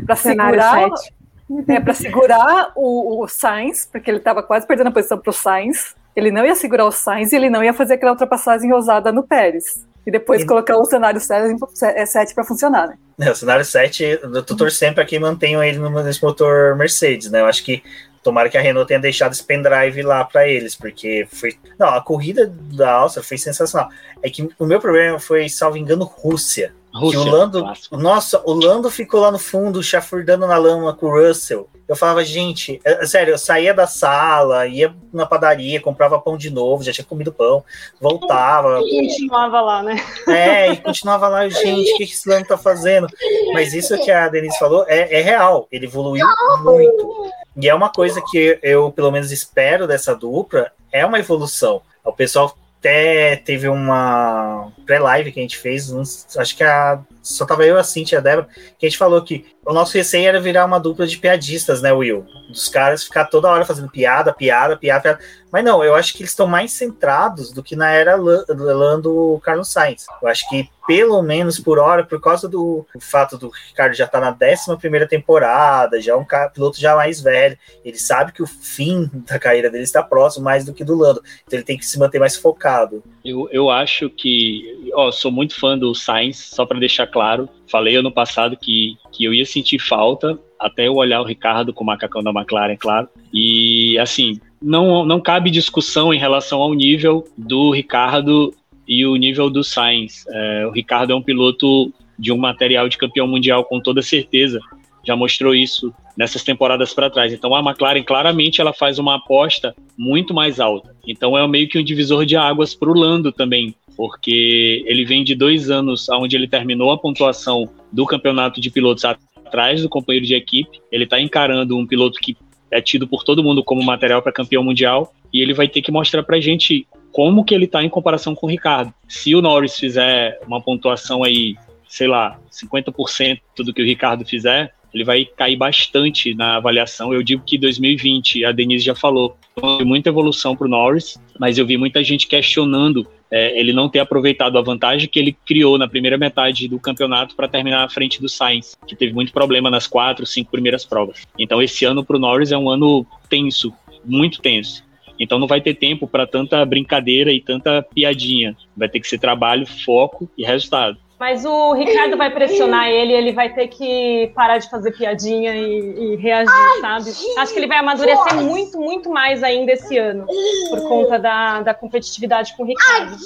[0.04, 1.14] para segurar, 7.
[1.68, 5.32] é, pra segurar o, o Sainz, porque ele estava quase perdendo a posição para o
[5.32, 5.94] Sainz.
[6.16, 9.22] Ele não ia segurar o Sainz e ele não ia fazer aquela ultrapassagem ousada no
[9.22, 9.86] Pérez.
[10.06, 12.98] E depois E- colocar o cenário 7 para funcionar, né?
[13.20, 17.30] É, o cenário 7, eu tô torcendo para que mantenham ele no- nesse motor Mercedes,
[17.30, 17.40] né?
[17.40, 17.82] Eu acho que
[18.22, 21.56] tomara que a Renault tenha deixado esse pendrive lá para eles, porque foi.
[21.78, 23.88] Não, a corrida da Áustria foi sensacional.
[24.22, 26.74] É que o meu problema foi, salvo engano, Rússia.
[26.94, 31.06] Rússia, que o Lando, nossa, o Lando ficou lá no fundo, chafurdando na lama com
[31.06, 31.68] o Russell.
[31.92, 36.38] Eu falava, gente, é, é sério, eu saía da sala, ia na padaria, comprava pão
[36.38, 37.62] de novo, já tinha comido pão,
[38.00, 39.96] voltava, Continuava lá, né?
[40.26, 43.06] é, e continuava lá, gente, o que que esse Lando tá fazendo?
[43.52, 46.26] Mas isso que a Denise falou é, é real, ele evoluiu
[46.62, 47.30] muito.
[47.58, 51.82] E é uma coisa que eu, pelo menos, espero dessa dupla, é uma evolução.
[52.02, 55.92] O pessoal até teve uma pré-live que a gente fez,
[56.38, 59.22] acho que a, só tava eu, a Cintia e a Débora, que a gente falou
[59.22, 62.26] que o nosso receio era virar uma dupla de piadistas, né, Will?
[62.48, 65.18] Dos caras ficar toda hora fazendo piada, piada, piada, piada.
[65.52, 69.40] Mas não, eu acho que eles estão mais centrados do que na era Lan- Lando
[69.44, 70.06] Carlos Sainz.
[70.20, 74.18] Eu acho que, pelo menos por hora, por causa do fato do Ricardo já tá
[74.18, 78.46] na 11 primeira temporada, já é um piloto já mais velho, ele sabe que o
[78.46, 81.22] fim da carreira dele está próximo mais do que do Lando.
[81.46, 83.02] Então ele tem que se manter mais focado.
[83.24, 87.48] Eu, eu acho que, ó, sou muito fã do Sainz, só para deixar claro.
[87.70, 91.82] Falei ano passado que, que eu ia sentir falta até eu olhar o Ricardo com
[91.82, 93.08] o macacão da McLaren, claro.
[93.32, 98.54] E assim, não, não cabe discussão em relação ao nível do Ricardo
[98.86, 100.24] e o nível do Sainz.
[100.28, 104.60] É, o Ricardo é um piloto de um material de campeão mundial com toda certeza.
[105.04, 107.32] Já mostrou isso nessas temporadas para trás.
[107.32, 110.94] Então a McLaren claramente ela faz uma aposta muito mais alta.
[111.06, 115.24] Então é meio que um divisor de águas para o Lando também, porque ele vem
[115.24, 120.26] de dois anos onde ele terminou a pontuação do campeonato de pilotos atrás do companheiro
[120.26, 120.80] de equipe.
[120.90, 122.36] Ele está encarando um piloto que
[122.70, 125.92] é tido por todo mundo como material para campeão mundial e ele vai ter que
[125.92, 128.92] mostrar para gente como que ele está em comparação com o Ricardo.
[129.06, 134.74] Se o Norris fizer uma pontuação aí, sei lá, 50% do que o Ricardo fizer,
[134.92, 137.12] ele vai cair bastante na avaliação.
[137.12, 141.58] Eu digo que 2020, a Denise já falou, foi muita evolução para o Norris, mas
[141.58, 145.78] eu vi muita gente questionando é, ele não ter aproveitado a vantagem que ele criou
[145.78, 149.70] na primeira metade do campeonato para terminar à frente do Sainz, que teve muito problema
[149.70, 151.26] nas quatro, cinco primeiras provas.
[151.38, 153.72] Então esse ano para o Norris é um ano tenso,
[154.04, 154.84] muito tenso.
[155.18, 158.56] Então não vai ter tempo para tanta brincadeira e tanta piadinha.
[158.76, 160.98] Vai ter que ser trabalho, foco e resultado.
[161.22, 166.14] Mas o Ricardo vai pressionar ele, ele vai ter que parar de fazer piadinha e,
[166.14, 167.12] e reagir, sabe?
[167.38, 170.26] Acho que ele vai amadurecer muito, muito mais ainda esse ano,
[170.68, 173.16] por conta da, da competitividade com o Ricardo.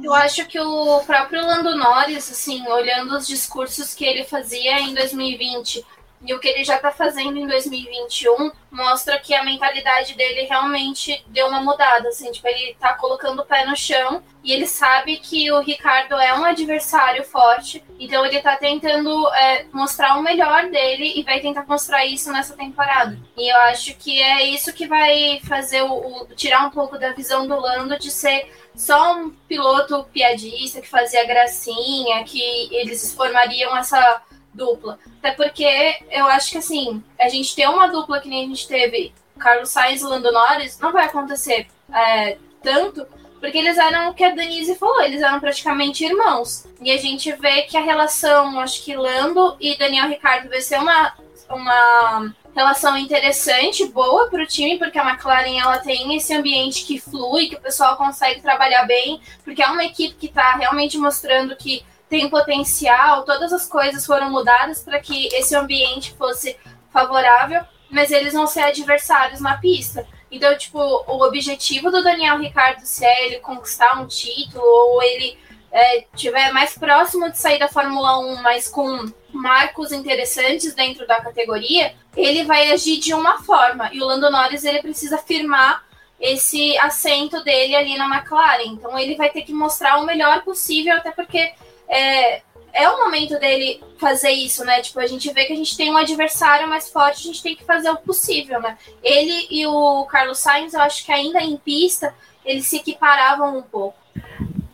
[0.00, 4.94] Eu acho que o próprio Lando Norris, assim, olhando os discursos que ele fazia em
[4.94, 5.84] 2020
[6.24, 11.22] e o que ele já está fazendo em 2021 mostra que a mentalidade dele realmente
[11.28, 15.18] deu uma mudada, assim, tipo, ele está colocando o pé no chão e ele sabe
[15.18, 20.70] que o Ricardo é um adversário forte, então ele está tentando é, mostrar o melhor
[20.70, 23.18] dele e vai tentar mostrar isso nessa temporada.
[23.36, 27.12] E eu acho que é isso que vai fazer o, o tirar um pouco da
[27.12, 32.42] visão do Lando de ser só um piloto piadista que fazia gracinha, que
[32.74, 34.22] eles formariam essa
[34.54, 34.98] dupla.
[35.18, 38.68] Até porque eu acho que assim, a gente ter uma dupla que nem a gente
[38.68, 43.06] teve Carlos Sainz e Lando Norris não vai acontecer é, tanto,
[43.40, 46.66] porque eles eram o que a Denise falou, eles eram praticamente irmãos.
[46.80, 50.78] E a gente vê que a relação, acho que Lando e Daniel Ricardo vai ser
[50.78, 51.12] uma,
[51.50, 57.00] uma relação interessante, boa para o time, porque a McLaren ela tem esse ambiente que
[57.00, 61.56] flui, que o pessoal consegue trabalhar bem, porque é uma equipe que está realmente mostrando
[61.56, 66.56] que tem potencial, todas as coisas foram mudadas para que esse ambiente fosse
[66.92, 70.06] favorável, mas eles vão ser adversários na pista.
[70.30, 75.36] Então, tipo, o objetivo do Daniel Ricardo, se é ele conquistar um título ou ele
[75.72, 81.20] é, tiver mais próximo de sair da Fórmula 1, mas com marcos interessantes dentro da
[81.20, 83.90] categoria, ele vai agir de uma forma.
[83.92, 85.84] E o Lando Norris ele precisa firmar
[86.20, 88.66] esse assento dele ali na McLaren.
[88.68, 91.52] Então ele vai ter que mostrar o melhor possível, até porque
[91.88, 92.42] é,
[92.72, 94.80] é o momento dele fazer isso, né?
[94.80, 97.54] Tipo, a gente vê que a gente tem um adversário mais forte, a gente tem
[97.54, 98.76] que fazer o possível, né?
[99.02, 103.62] Ele e o Carlos Sainz, eu acho que ainda em pista, eles se equiparavam um
[103.62, 103.96] pouco.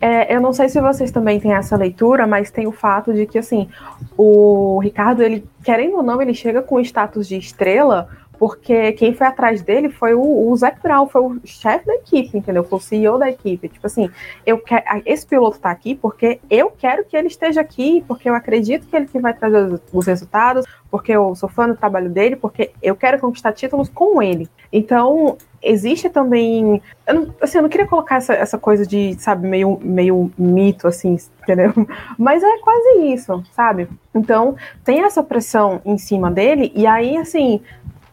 [0.01, 3.27] É, eu não sei se vocês também têm essa leitura, mas tem o fato de
[3.27, 3.69] que, assim,
[4.17, 8.09] o Ricardo, ele, querendo ou não, ele chega com status de estrela,
[8.41, 12.39] porque quem foi atrás dele foi o, o Zac Brown, foi o chefe da equipe,
[12.39, 12.65] entendeu?
[12.65, 13.69] Foi o CEO da equipe.
[13.69, 14.09] Tipo assim,
[14.47, 18.35] eu quero, esse piloto tá aqui porque eu quero que ele esteja aqui, porque eu
[18.35, 22.09] acredito que ele que vai trazer os, os resultados, porque eu sou fã do trabalho
[22.09, 24.49] dele, porque eu quero conquistar títulos com ele.
[24.73, 26.81] Então, existe também.
[27.07, 30.89] Eu não, assim, eu não queria colocar essa, essa coisa de, sabe, meio, meio mito,
[30.89, 31.75] assim, entendeu?
[32.17, 33.87] Mas é quase isso, sabe?
[34.15, 37.61] Então, tem essa pressão em cima dele, e aí, assim,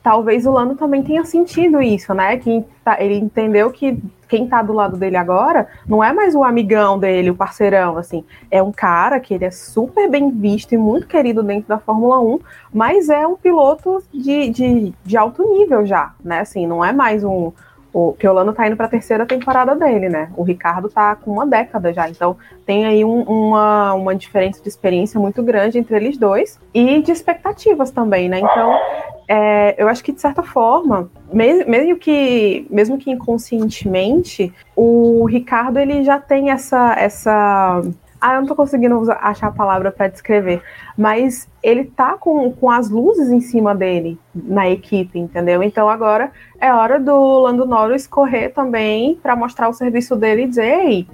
[0.07, 2.37] talvez o Lando também tenha sentido isso, né?
[2.37, 6.45] Que tá, ele entendeu que quem tá do lado dele agora não é mais o
[6.45, 8.23] amigão dele, o parceirão, assim.
[8.49, 12.21] É um cara que ele é super bem visto e muito querido dentro da Fórmula
[12.21, 12.39] 1,
[12.73, 16.39] mas é um piloto de, de, de alto nível já, né?
[16.39, 17.51] Assim, não é mais um,
[17.93, 20.29] o, que o Lando tá indo para a terceira temporada dele, né?
[20.35, 24.69] O Ricardo tá com uma década já, então tem aí um, uma, uma diferença de
[24.69, 28.39] experiência muito grande entre eles dois e de expectativas também, né?
[28.39, 28.79] Então,
[29.27, 36.03] é, eu acho que de certa forma, mesmo que, mesmo que inconscientemente, o Ricardo ele
[36.03, 37.81] já tem essa essa
[38.19, 40.61] ah, eu não tô conseguindo achar a palavra para descrever.
[40.97, 45.61] Mas ele tá com, com as luzes em cima dele na equipe, entendeu?
[45.61, 50.47] Então agora é hora do Lando Norris correr também para mostrar o serviço dele e
[50.47, 51.07] dizer: ei,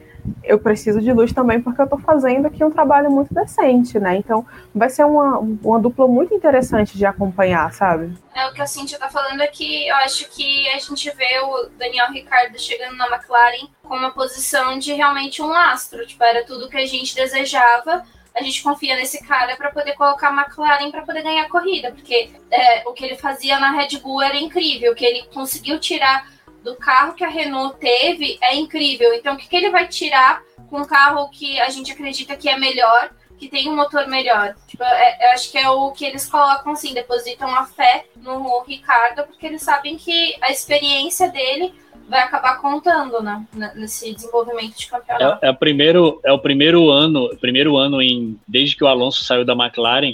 [0.44, 4.16] eu preciso de luz também porque eu estou fazendo aqui um trabalho muito decente, né?
[4.18, 8.18] Então vai ser uma, uma dupla muito interessante de acompanhar, sabe?
[8.34, 9.88] É o que a Cintia tá falando aqui.
[9.88, 14.80] Eu acho que a gente vê o Daniel Ricardo chegando na McLaren com uma posição
[14.80, 16.06] de realmente um astro.
[16.08, 18.04] Tipo, era tudo que a gente desejava.
[18.34, 21.92] A gente confia nesse cara para poder colocar a McLaren para poder ganhar a corrida,
[21.92, 25.80] porque é, o que ele fazia na Red Bull era incrível, o que ele conseguiu
[25.80, 26.28] tirar
[26.64, 29.14] do carro que a Renault teve é incrível.
[29.14, 32.50] Então, o que, que ele vai tirar com um carro que a gente acredita que
[32.50, 34.56] é melhor, que tem um motor melhor?
[34.68, 38.64] Tipo, é, eu acho que é o que eles colocam assim, depositam a fé no
[38.64, 41.72] Ricardo, porque eles sabem que a experiência dele
[42.08, 43.46] vai acabar contando, né,
[43.76, 45.46] nesse desenvolvimento de campeonato.
[45.46, 49.24] É, é, o primeiro, é o primeiro ano, primeiro ano em desde que o Alonso
[49.24, 50.14] saiu da McLaren,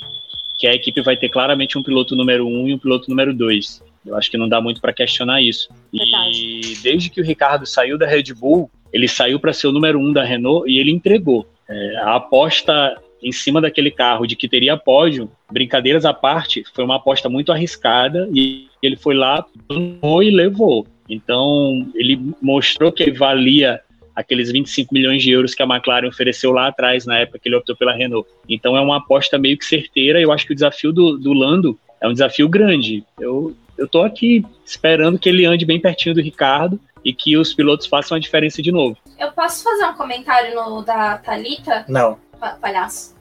[0.58, 3.82] que a equipe vai ter claramente um piloto número um e um piloto número dois.
[4.06, 5.70] Eu acho que não dá muito para questionar isso.
[5.94, 6.62] Verdade.
[6.64, 10.00] E desde que o Ricardo saiu da Red Bull, ele saiu para ser o número
[10.00, 11.48] um da Renault e ele entregou.
[11.68, 16.84] É, a aposta em cima daquele carro de que teria pódio, brincadeiras à parte, foi
[16.84, 20.88] uma aposta muito arriscada e ele foi lá, e levou.
[21.10, 23.82] Então, ele mostrou que ele valia
[24.16, 27.56] aqueles 25 milhões de euros que a McLaren ofereceu lá atrás, na época que ele
[27.56, 28.30] optou pela Renault.
[28.48, 30.22] Então, é uma aposta meio que certeira.
[30.22, 33.04] Eu acho que o desafio do, do Lando é um desafio grande.
[33.20, 37.54] Eu eu tô aqui esperando que ele ande bem pertinho do Ricardo e que os
[37.54, 38.98] pilotos façam a diferença de novo.
[39.18, 41.86] Eu posso fazer um comentário no da Talita?
[41.88, 42.20] Não.
[42.60, 43.16] Palhaço.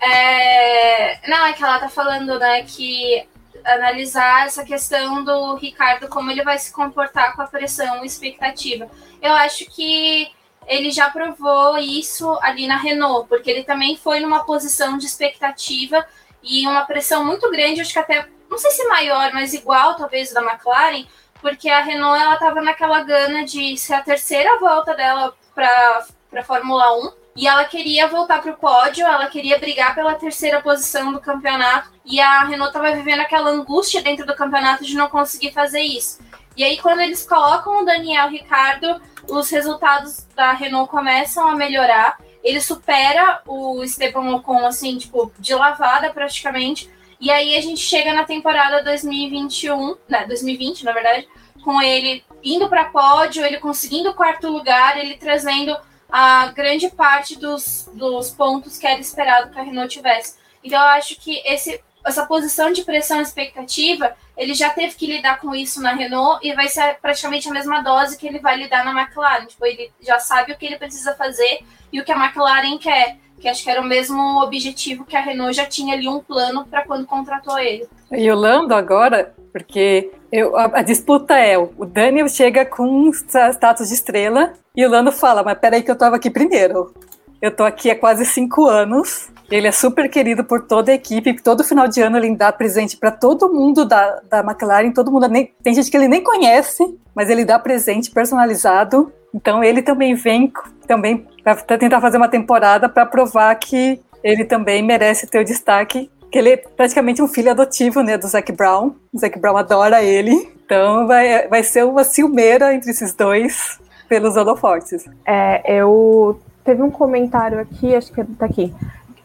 [0.00, 1.28] É...
[1.28, 3.26] Não, é que ela tá falando, né, que
[3.66, 8.88] analisar essa questão do Ricardo, como ele vai se comportar com a pressão e expectativa.
[9.20, 10.30] Eu acho que
[10.66, 16.06] ele já provou isso ali na Renault, porque ele também foi numa posição de expectativa
[16.42, 20.32] e uma pressão muito grande, acho que até, não sei se maior, mas igual talvez
[20.32, 21.04] da McLaren,
[21.40, 26.42] porque a Renault ela estava naquela gana de ser a terceira volta dela para a
[26.44, 31.12] Fórmula 1 e ela queria voltar para o pódio, ela queria brigar pela terceira posição
[31.12, 35.52] do campeonato e a Renault estava vivendo aquela angústia dentro do campeonato de não conseguir
[35.52, 36.18] fazer isso.
[36.56, 42.18] E aí, quando eles colocam o Daniel Ricardo, os resultados da Renault começam a melhorar.
[42.42, 46.88] Ele supera o Esteban Ocon, assim, tipo, de lavada praticamente.
[47.20, 51.28] E aí a gente chega na temporada 2021, né, 2020, na verdade,
[51.62, 55.76] com ele indo para pódio, ele conseguindo o quarto lugar, ele trazendo
[56.10, 60.36] a grande parte dos, dos pontos que era esperado que a Renault tivesse.
[60.62, 65.06] Então eu acho que esse, essa posição de pressão e expectativa, ele já teve que
[65.06, 68.56] lidar com isso na Renault e vai ser praticamente a mesma dose que ele vai
[68.56, 69.46] lidar na McLaren.
[69.46, 73.18] Tipo, ele já sabe o que ele precisa fazer e o que a McLaren quer
[73.40, 76.66] que acho que era o mesmo objetivo que a Renault já tinha ali um plano
[76.66, 77.86] para quando contratou ele.
[78.10, 83.88] E o Lando agora, porque eu, a, a, disputa é, o Daniel chega com status
[83.88, 86.92] de estrela e o Lando fala, mas peraí que eu tava aqui primeiro.
[87.40, 89.28] Eu tô aqui há quase cinco anos.
[89.50, 91.40] Ele é super querido por toda a equipe.
[91.40, 94.90] Todo final de ano ele dá presente para todo mundo da, da McLaren.
[94.90, 96.82] Todo mundo nem, tem gente que ele nem conhece,
[97.14, 99.12] mas ele dá presente personalizado.
[99.36, 100.50] Então ele também vem
[100.86, 106.10] também para tentar fazer uma temporada para provar que ele também merece ter o destaque.
[106.32, 108.94] Que ele é praticamente um filho adotivo, né, do Zac Brown.
[109.12, 110.50] O Zac Brown adora ele.
[110.64, 113.78] Então vai, vai ser uma ciumeira entre esses dois
[114.08, 115.04] pelos holofotes.
[115.26, 118.74] É, eu teve um comentário aqui, acho que tá aqui,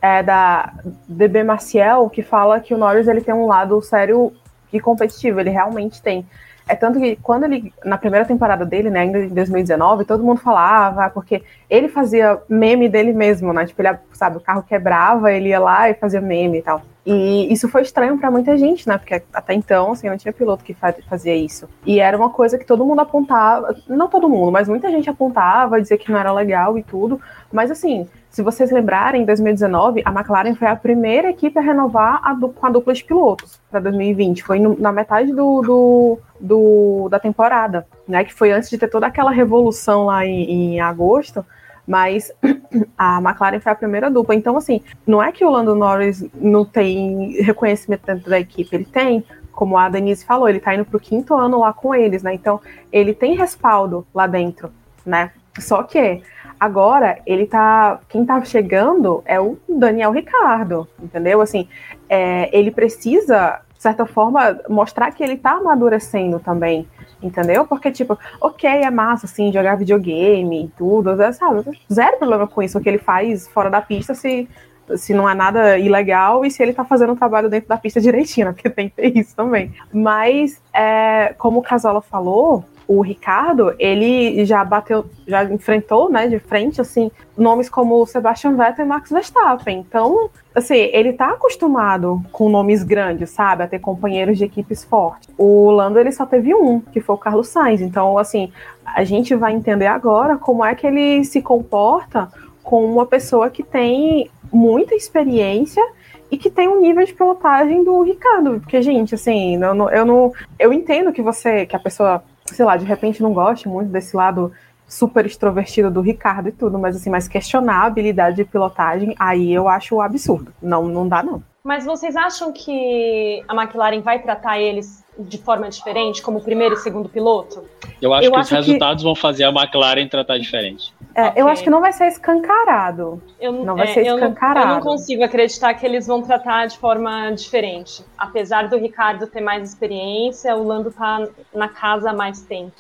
[0.02, 0.74] é da
[1.08, 4.34] DB Maciel, que fala que o Norris ele tem um lado sério
[4.74, 6.26] e competitivo, ele realmente tem.
[6.72, 10.40] É tanto que quando ele, na primeira temporada dele, né, ainda em 2019, todo mundo
[10.40, 13.66] falava, porque ele fazia meme dele mesmo, né?
[13.66, 16.82] Tipo, ele, sabe, o carro quebrava, ele ia lá e fazia meme e tal.
[17.06, 18.98] E isso foi estranho para muita gente, né?
[18.98, 21.68] Porque até então, assim, não tinha piloto que fazia isso.
[21.86, 25.82] E era uma coisa que todo mundo apontava, não todo mundo, mas muita gente apontava,
[25.82, 27.20] dizia que não era legal e tudo.
[27.52, 32.22] Mas assim, se vocês lembrarem, em 2019, a McLaren foi a primeira equipe a renovar
[32.24, 34.42] a com a dupla de pilotos para 2020.
[34.42, 38.24] Foi no, na metade do, do, do, da temporada, né?
[38.24, 41.46] Que foi antes de ter toda aquela revolução lá em, em agosto.
[41.86, 42.32] Mas
[42.98, 44.34] a McLaren foi a primeira dupla.
[44.34, 48.86] Então, assim, não é que o Lando Norris não tem reconhecimento dentro da equipe, ele
[48.86, 52.34] tem, como a Denise falou, ele tá indo pro quinto ano lá com eles, né?
[52.34, 52.62] Então,
[52.94, 54.72] ele tem respaldo lá dentro,
[55.06, 55.32] né?
[55.60, 56.22] Só que
[56.62, 58.00] Agora, ele tá.
[58.08, 61.42] Quem tá chegando é o Daniel Ricardo, entendeu?
[61.42, 61.68] Assim,
[62.08, 66.88] é, ele precisa, de certa forma, mostrar que ele tá amadurecendo também,
[67.20, 67.66] entendeu?
[67.66, 71.64] Porque, tipo, ok, é massa, assim, jogar videogame e tudo, sabe?
[71.92, 74.48] Zero problema com isso, o que ele faz fora da pista, se,
[74.96, 78.00] se não é nada ilegal e se ele tá fazendo o trabalho dentro da pista
[78.00, 78.54] direitinho, né?
[78.54, 79.74] porque tem que ter isso também.
[79.92, 86.40] Mas, é, como o Casola falou, o Ricardo, ele já bateu, já enfrentou, né, de
[86.40, 89.80] frente, assim, nomes como Sebastian Vettel e Max Verstappen.
[89.80, 95.30] Então, assim, ele tá acostumado com nomes grandes, sabe, a ter companheiros de equipes fortes.
[95.38, 97.80] O Lando, ele só teve um, que foi o Carlos Sainz.
[97.80, 98.52] Então, assim,
[98.86, 102.30] a gente vai entender agora como é que ele se comporta
[102.62, 105.82] com uma pessoa que tem muita experiência
[106.30, 108.60] e que tem um nível de pilotagem do Ricardo.
[108.60, 110.34] Porque, gente, assim, eu não, eu não.
[110.60, 112.22] Eu entendo que você, que a pessoa
[112.54, 114.52] sei lá, de repente não goste muito desse lado
[114.88, 119.52] super extrovertido do Ricardo e tudo, mas assim, mas questionar a habilidade de pilotagem, aí
[119.52, 120.54] eu acho absurdo.
[120.62, 121.42] Não, não dá, não.
[121.64, 126.78] Mas vocês acham que a McLaren vai tratar eles de forma diferente, como primeiro e
[126.78, 127.64] segundo piloto?
[128.02, 129.06] Eu acho eu que acho os resultados que...
[129.06, 130.94] vão fazer a McLaren tratar diferente.
[131.14, 131.42] É, okay.
[131.42, 133.22] eu acho que não vai ser escancarado.
[133.40, 134.60] Eu, não vai é, ser escancarado.
[134.60, 138.04] Eu não, eu não, consigo acreditar que eles vão tratar de forma diferente.
[138.18, 142.72] Apesar do Ricardo ter mais experiência, o Lando tá na casa há mais tempo.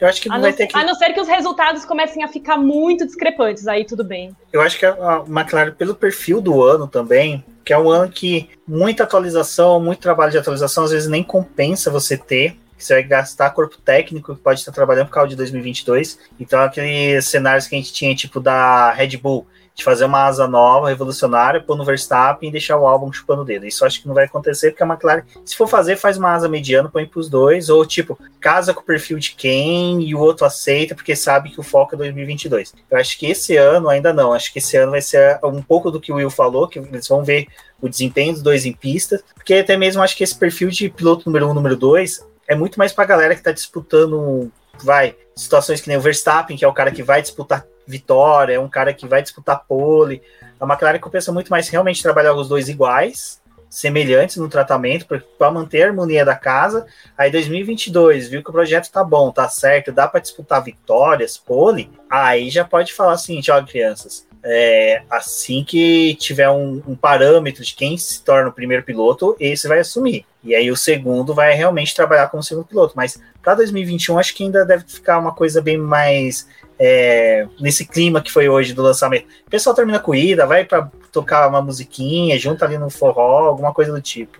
[0.00, 0.76] Eu acho que não, a vai ter que.
[0.76, 4.36] A não ser que os resultados comecem a ficar muito discrepantes, aí tudo bem.
[4.52, 8.48] Eu acho que a McLaren, pelo perfil do ano também, que é um ano que
[8.66, 13.02] muita atualização, muito trabalho de atualização, às vezes nem compensa você ter que você vai
[13.02, 16.18] gastar corpo técnico que pode estar trabalhando por causa de 2022.
[16.38, 19.46] Então, aqueles cenários que a gente tinha, tipo da Red Bull,
[19.78, 23.44] de fazer uma asa nova, revolucionária, pôr no Verstappen e deixar o álbum chupando o
[23.44, 23.64] dedo.
[23.64, 26.48] Isso acho que não vai acontecer, porque a McLaren, se for fazer, faz uma asa
[26.48, 30.18] mediana, põe para os dois, ou tipo, casa com o perfil de quem e o
[30.18, 32.74] outro aceita, porque sabe que o foco é 2022.
[32.90, 35.92] Eu acho que esse ano ainda não, acho que esse ano vai ser um pouco
[35.92, 37.46] do que o Will falou, que eles vão ver
[37.80, 41.22] o desempenho dos dois em pista, porque até mesmo acho que esse perfil de piloto
[41.26, 44.50] número um, número dois, é muito mais para a galera que está disputando,
[44.82, 48.60] vai, situações que nem o Verstappen, que é o cara que vai disputar vitória, é
[48.60, 50.22] um cara que vai disputar pole.
[50.58, 53.40] A McLaren compensa muito mais realmente trabalhar os dois iguais
[53.70, 55.06] semelhantes no tratamento
[55.38, 56.86] para manter a harmonia da casa.
[57.16, 61.90] Aí 2022, viu que o projeto tá bom, tá certo, dá para disputar vitórias, pole.
[62.08, 67.74] Aí já pode falar assim, ó, crianças, é, assim que tiver um, um, parâmetro de
[67.74, 70.24] quem se torna o primeiro piloto, esse vai assumir.
[70.42, 72.94] E aí o segundo vai realmente trabalhar como segundo piloto.
[72.96, 76.46] Mas para 2021, acho que ainda deve ficar uma coisa bem mais
[76.78, 79.26] é, nesse clima que foi hoje do lançamento.
[79.46, 83.72] O pessoal termina a corrida, vai para tocar uma musiquinha, junta ali no forró, alguma
[83.72, 84.38] coisa do tipo.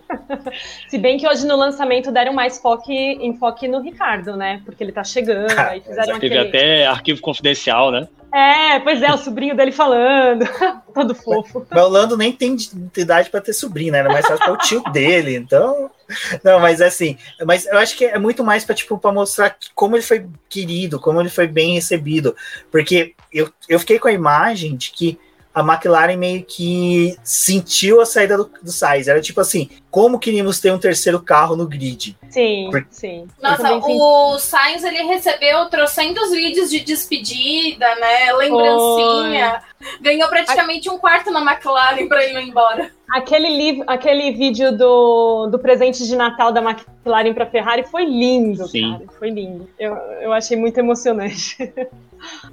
[0.87, 4.61] Se bem que hoje no lançamento deram mais foco, enfoque no Ricardo, né?
[4.63, 6.57] Porque ele tá chegando, ah, aí fizeram Teve aquele...
[6.57, 8.07] até arquivo confidencial, né?
[8.33, 10.45] É, pois é, o sobrinho dele falando,
[10.93, 11.65] todo fofo.
[11.69, 12.55] Mas o Lando nem tem
[12.95, 13.99] idade para ter sobrinho, né?
[13.99, 15.89] Era mais fácil para o tio dele, então.
[16.43, 19.95] Não, mas assim, mas eu acho que é muito mais para tipo para mostrar como
[19.95, 22.35] ele foi querido, como ele foi bem recebido,
[22.71, 25.19] porque eu, eu fiquei com a imagem de que
[25.59, 29.07] a McLaren meio que sentiu a saída do, do Sainz.
[29.07, 32.15] Era tipo assim, como queríamos ter um terceiro carro no grid?
[32.29, 32.85] Sim, Por...
[32.91, 33.27] sim.
[33.41, 38.31] Nossa, o Sainz ele recebeu trocentos vídeos de despedida, né?
[38.33, 39.61] Lembrancinha.
[40.01, 42.91] Ganhou praticamente um quarto na McLaren para ir embora.
[43.11, 48.67] Aquele, livro, aquele vídeo do, do presente de Natal da McLaren para Ferrari foi lindo,
[48.67, 48.91] Sim.
[48.91, 49.05] cara.
[49.17, 49.67] Foi lindo.
[49.79, 51.57] Eu, eu achei muito emocionante.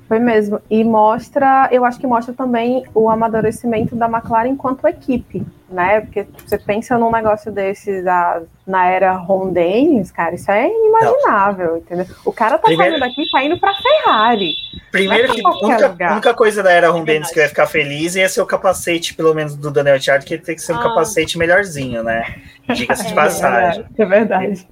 [0.06, 0.60] Foi mesmo.
[0.70, 6.00] E mostra, eu acho que mostra também o amadurecimento da McLaren enquanto equipe, né?
[6.00, 11.72] Porque você pensa num negócio desses da, na era Ron Dennis, cara, isso é inimaginável,
[11.72, 11.76] Não.
[11.78, 12.06] entendeu?
[12.24, 12.92] O cara tá Primeiro...
[12.92, 14.52] saindo daqui e tá indo pra Ferrari.
[14.90, 18.40] Primeiro que a única coisa da era Ron Dennis que vai ficar feliz ia ser
[18.40, 20.82] o capacete, pelo menos do Daniel Ricciardo, que tem que ser um ah.
[20.82, 22.36] capacete melhorzinho, né?
[22.72, 23.84] Diga-se de é, passagem.
[23.98, 24.66] É verdade.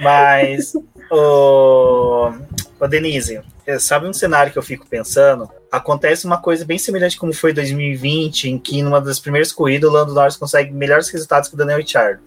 [0.00, 0.74] Mas,
[1.10, 2.30] o,
[2.78, 3.40] o Denise,
[3.80, 5.48] sabe um cenário que eu fico pensando?
[5.72, 9.92] Acontece uma coisa bem semelhante como foi 2020, em que numa das primeiras corridas o
[9.92, 12.20] Lando Norris consegue melhores resultados que o Daniel Ricciardo.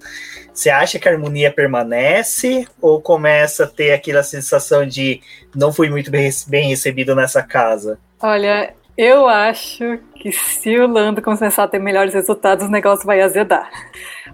[0.53, 5.21] Você acha que a harmonia permanece ou começa a ter aquela sensação de
[5.55, 7.99] não fui muito bem, bem recebido nessa casa?
[8.19, 13.21] Olha, eu acho que se o Lando começar a ter melhores resultados, o negócio vai
[13.21, 13.69] azedar.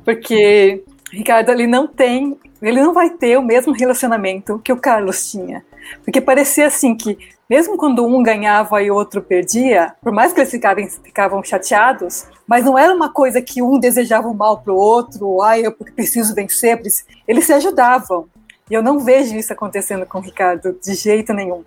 [0.03, 2.37] Porque Ricardo, ele não tem,
[2.67, 5.63] ele não vai ter o mesmo relacionamento que o Carlos tinha.
[6.03, 7.17] Porque parecia assim que,
[7.49, 12.25] mesmo quando um ganhava e o outro perdia, por mais que eles ficavam, ficavam chateados,
[12.47, 15.65] mas não era uma coisa que um desejava o mal para o outro, ai, ah,
[15.65, 16.81] eu preciso vencer,
[17.27, 18.27] eles se ajudavam.
[18.69, 21.63] E eu não vejo isso acontecendo com o Ricardo de jeito nenhum.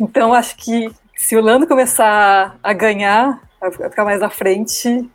[0.00, 5.10] Então, acho que se o Lando começar a ganhar, a ficar mais à frente,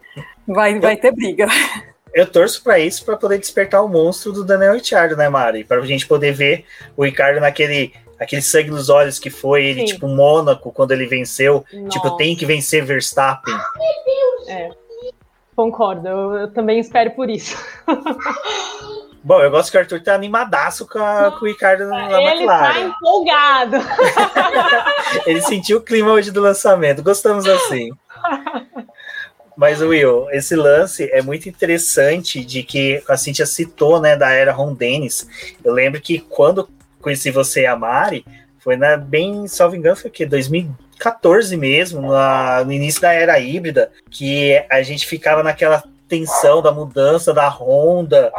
[0.46, 1.48] vai, vai ter briga.
[2.14, 5.64] Eu torço para isso, para poder despertar o monstro do Daniel Ricciardo, né, Mari?
[5.64, 9.80] Para a gente poder ver o Ricardo naquele aquele sangue nos olhos que foi ele,
[9.80, 9.86] Sim.
[9.94, 11.66] tipo, Mônaco, quando ele venceu.
[11.74, 11.90] Nossa.
[11.90, 13.54] Tipo, tem que vencer Verstappen.
[14.48, 14.70] É.
[15.56, 17.58] Concordo, eu, eu também espero por isso.
[19.24, 22.28] Bom, eu gosto que o Arthur tá animadaço com, a, com o Ricardo na ele
[22.28, 22.80] McLaren.
[22.80, 23.78] Ele tá empolgado.
[25.28, 27.04] ele sentiu o clima hoje do lançamento.
[27.04, 27.92] Gostamos assim.
[29.56, 34.52] Mas, Will, esse lance é muito interessante de que a Cintia citou, né, da era
[34.52, 35.28] Ron Dennis.
[35.64, 36.70] Eu lembro que quando
[37.02, 38.26] conheci você e a Mari,
[38.60, 40.26] foi na, bem, salvo engano, foi o quê?
[40.26, 46.72] 2014 mesmo, na, no início da era híbrida, que a gente ficava naquela tensão da
[46.72, 48.32] mudança da Honda,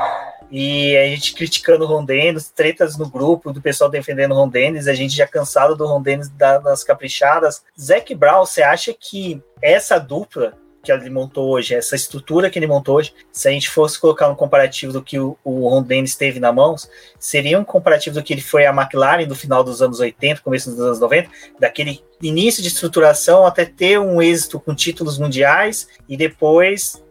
[0.51, 4.51] e a gente criticando o Ron Dennis, tretas no grupo do pessoal defendendo o Ron
[4.51, 7.65] Dennis, a gente já cansado do Ron Dennis das caprichadas.
[7.81, 10.53] Zac Brown, você acha que essa dupla
[10.83, 14.29] que ele montou hoje, essa estrutura que ele montou hoje, se a gente fosse colocar
[14.29, 16.75] um comparativo do que o, o Ron Dennis teve na mão,
[17.19, 20.71] seria um comparativo do que ele foi a McLaren do final dos anos 80, começo
[20.71, 21.31] dos anos 90,
[21.61, 27.03] daquele início de estruturação até ter um êxito com títulos mundiais e depois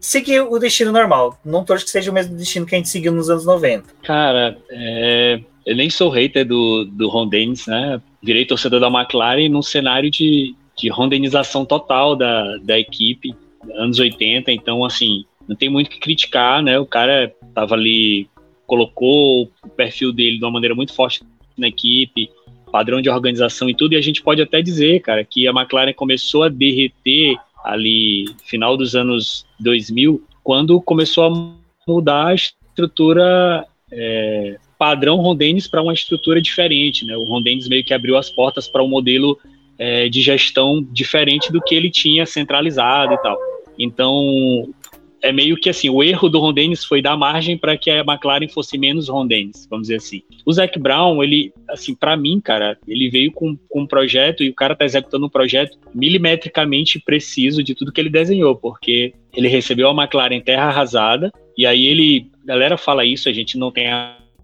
[0.00, 1.38] seguir o destino normal.
[1.44, 3.84] Não torço que seja o mesmo destino que a gente seguiu nos anos 90.
[4.02, 8.00] Cara, é, eu nem sou hater do, do Ron Dennis, né?
[8.22, 13.34] Virei torcedor da McLaren num cenário de, de rondenização total da, da equipe,
[13.74, 16.78] anos 80, então, assim, não tem muito o que criticar, né?
[16.78, 18.28] O cara tava ali,
[18.66, 21.22] colocou o perfil dele de uma maneira muito forte
[21.56, 22.30] na equipe,
[22.70, 25.92] padrão de organização e tudo, e a gente pode até dizer, cara, que a McLaren
[25.92, 31.54] começou a derreter ali, final dos anos 2000, quando começou a
[31.86, 37.16] mudar a estrutura é, padrão Rondenes para uma estrutura diferente, né?
[37.16, 39.38] O Rondenes meio que abriu as portas para um modelo
[39.80, 43.38] é, de gestão diferente do que ele tinha centralizado e tal.
[43.78, 44.68] Então,
[45.22, 48.00] é meio que assim, o erro do Ron Dennis foi dar margem para que a
[48.00, 50.22] McLaren fosse menos Ron Dennis, vamos dizer assim.
[50.44, 54.50] O Zac Brown, ele, assim, para mim, cara, ele veio com, com um projeto e
[54.50, 59.48] o cara tá executando um projeto milimetricamente preciso de tudo que ele desenhou, porque ele
[59.48, 63.70] recebeu a McLaren terra arrasada e aí ele, a galera fala isso, a gente não
[63.70, 63.86] tem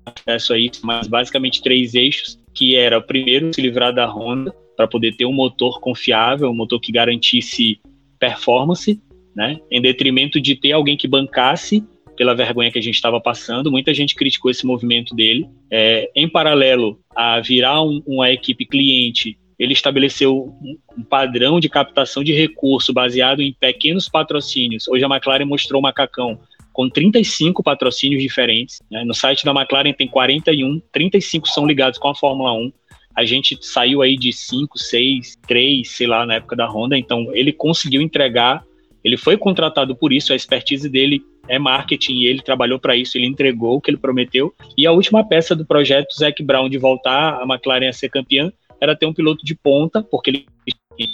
[0.07, 4.89] acesso a isso, mas basicamente três eixos, que era primeiro se livrar da Honda para
[4.89, 7.79] poder ter um motor confiável, um motor que garantisse
[8.19, 9.01] performance
[9.37, 9.61] né?
[9.71, 11.85] Em detrimento de ter alguém que bancasse
[12.17, 13.71] pela vergonha que a gente estava passando.
[13.71, 15.47] Muita gente criticou esse movimento dele.
[15.71, 21.69] É, em paralelo a virar um, uma equipe cliente, ele estabeleceu um, um, padrão de
[21.69, 24.89] captação de recurso baseado em pequenos patrocínios.
[24.89, 26.41] Hoje a McLaren mostrou o macacão
[26.77, 28.83] com 35 patrocínios diferentes.
[28.91, 29.03] Né?
[29.03, 32.71] No site da McLaren tem 41, 35 são ligados com a Fórmula 1.
[33.17, 36.99] A gente saiu aí de 5, 6, 3, sei lá, na época da Honda.
[36.99, 38.63] Então ele conseguiu entregar
[39.03, 43.17] ele foi contratado por isso, a expertise dele é marketing e ele trabalhou para isso,
[43.17, 44.53] ele entregou o que ele prometeu.
[44.77, 48.53] E a última peça do projeto Zac Brown de voltar a McLaren a ser campeã
[48.81, 50.47] era ter um piloto de ponta, porque ele,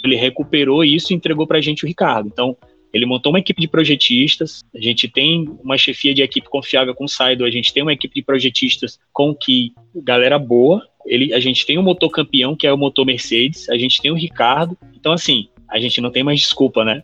[0.03, 2.27] ele recuperou isso e entregou para a gente o Ricardo.
[2.33, 2.57] Então,
[2.93, 7.05] ele montou uma equipe de projetistas, a gente tem uma chefia de equipe confiável com
[7.05, 11.39] o Saido, a gente tem uma equipe de projetistas com que galera boa, ele, a
[11.39, 14.77] gente tem um motor campeão, que é o motor Mercedes, a gente tem o Ricardo,
[14.95, 17.01] então assim, a gente não tem mais desculpa, né?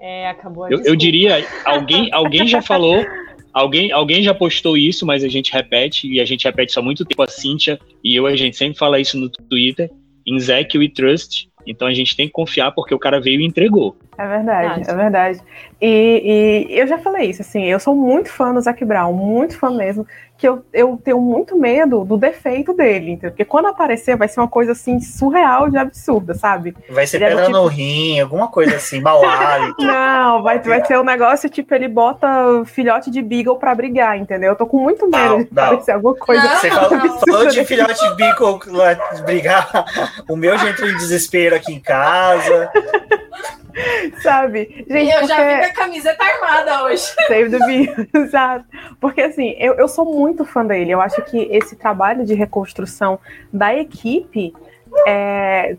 [0.00, 3.04] É, acabou a eu, eu diria, alguém, alguém já falou,
[3.52, 6.82] alguém, alguém já postou isso, mas a gente repete, e a gente repete isso há
[6.82, 9.88] muito tempo, a Cíntia e eu, a gente sempre fala isso no Twitter,
[10.26, 13.46] em Zack We Trust, então a gente tem que confiar porque o cara veio e
[13.46, 13.96] entregou.
[14.16, 15.40] É verdade, é verdade.
[15.80, 19.56] E, e, eu já falei isso, assim, eu sou muito fã do Zac Brown, muito
[19.56, 20.06] fã mesmo
[20.38, 23.32] que eu, eu tenho muito medo do defeito dele, entendeu?
[23.32, 26.76] Porque quando aparecer vai ser uma coisa assim surreal de absurda, sabe?
[26.88, 27.58] Vai ser ele é pedra é tipo...
[27.58, 29.74] no rim, alguma coisa assim, mau hálito.
[29.84, 32.28] Não, vai, vai ser um negócio tipo, ele bota
[32.66, 34.50] filhote de Beagle pra brigar, entendeu?
[34.50, 35.64] Eu tô com muito medo não, de não.
[35.64, 36.42] aparecer alguma coisa.
[36.42, 38.60] Não, Você falou, falou de filhote de Beagle
[39.24, 39.68] brigar,
[40.28, 42.70] o meu já entrou em desespero aqui em casa.
[44.22, 44.84] Sabe?
[44.88, 45.26] Gente, eu porque...
[45.28, 47.02] já vi a camiseta armada hoje.
[47.26, 48.64] Save the Beat, exato.
[49.00, 50.90] Porque assim, eu, eu sou muito fã dele.
[50.90, 53.18] Eu acho que esse trabalho de reconstrução
[53.52, 54.54] da equipe
[55.06, 55.76] é,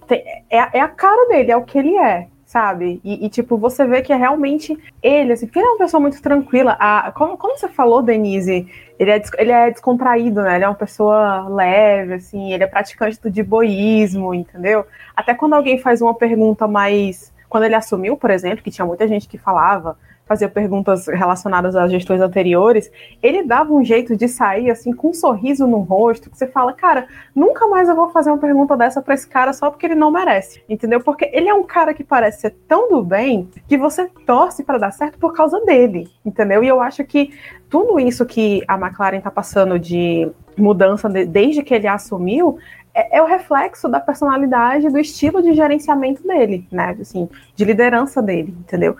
[0.49, 2.99] é, é a cara dele, é o que ele é sabe?
[3.03, 6.01] E, e, tipo, você vê que é realmente ele, assim, porque ele é uma pessoa
[6.01, 6.75] muito tranquila.
[6.79, 10.55] A, como, como você falou, Denise, ele é, ele é descontraído, né?
[10.55, 14.83] Ele é uma pessoa leve, assim, ele é praticante do diboísmo, entendeu?
[15.15, 19.07] Até quando alguém faz uma pergunta mais quando ele assumiu, por exemplo, que tinha muita
[19.07, 19.95] gente que falava,
[20.29, 25.13] fazia perguntas relacionadas às gestões anteriores, ele dava um jeito de sair assim com um
[25.13, 29.01] sorriso no rosto, que você fala, cara, nunca mais eu vou fazer uma pergunta dessa
[29.01, 31.01] para esse cara só porque ele não merece, entendeu?
[31.01, 34.77] Porque ele é um cara que parece ser tão do bem que você torce para
[34.77, 36.63] dar certo por causa dele, entendeu?
[36.63, 37.33] E eu acho que
[37.67, 42.59] tudo isso que a McLaren está passando de mudança de, desde que ele assumiu
[42.93, 46.97] é, é, o reflexo da personalidade, do estilo de gerenciamento dele, né?
[46.99, 48.97] Assim, de liderança dele, entendeu?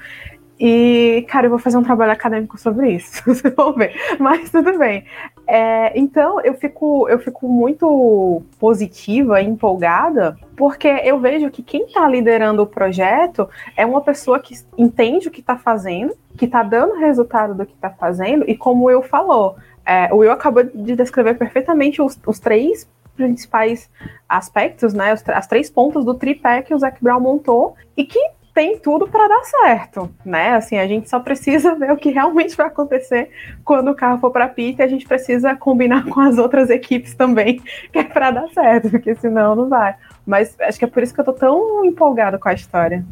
[0.60, 3.94] E, cara, eu vou fazer um trabalho acadêmico sobre isso, vocês vão ver.
[4.20, 5.06] Mas tudo bem.
[5.48, 12.06] É, então, eu fico, eu fico muito positiva empolgada, porque eu vejo que quem está
[12.08, 16.96] liderando o projeto é uma pessoa que entende o que está fazendo, que está dando
[16.96, 19.56] resultado do que está fazendo, e como Will falou,
[19.86, 23.90] é, o Will acabou de descrever perfeitamente os, os três principais
[24.28, 28.20] aspectos, né, as três pontas do tripé que o Zac Brown montou e que
[28.60, 30.50] tem tudo para dar certo, né?
[30.50, 33.30] Assim, a gente só precisa ver o que realmente vai acontecer
[33.64, 37.16] quando o carro for para pista e a gente precisa combinar com as outras equipes
[37.16, 37.62] também,
[37.94, 39.96] que é para dar certo, porque senão não vai.
[40.28, 43.06] Mas acho que é por isso que eu tô tão empolgada com a história.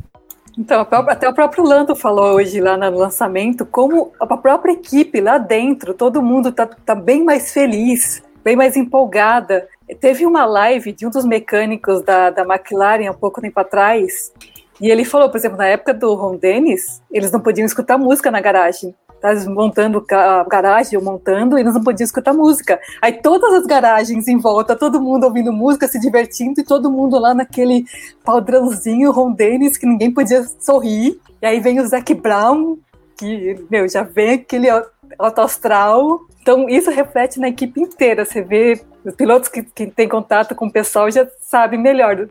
[0.57, 5.37] Então, até o próprio Lando falou hoje lá no lançamento como a própria equipe lá
[5.37, 9.65] dentro, todo mundo tá, tá bem mais feliz, bem mais empolgada.
[10.01, 14.33] Teve uma live de um dos mecânicos da, da McLaren há pouco tempo atrás,
[14.79, 18.29] e ele falou, por exemplo, na época do Ron Dennis, eles não podiam escutar música
[18.29, 18.93] na garagem.
[19.19, 22.79] Tá montando a garagem ou montando, e eles não podiam escutar música.
[23.01, 27.17] Aí todas as garagens em volta, todo mundo ouvindo música, se divertindo, e todo mundo
[27.17, 27.85] lá naquele
[28.23, 31.19] padrãozinho Ron Dennis, que ninguém podia sorrir.
[31.41, 32.77] E aí vem o Zac Brown,
[33.17, 36.19] que, meu, já vem aquele alto astral.
[36.41, 38.23] Então, isso reflete na equipe inteira.
[38.23, 42.27] Você vê os pilotos que, que têm contato com o pessoal já sabem melhor.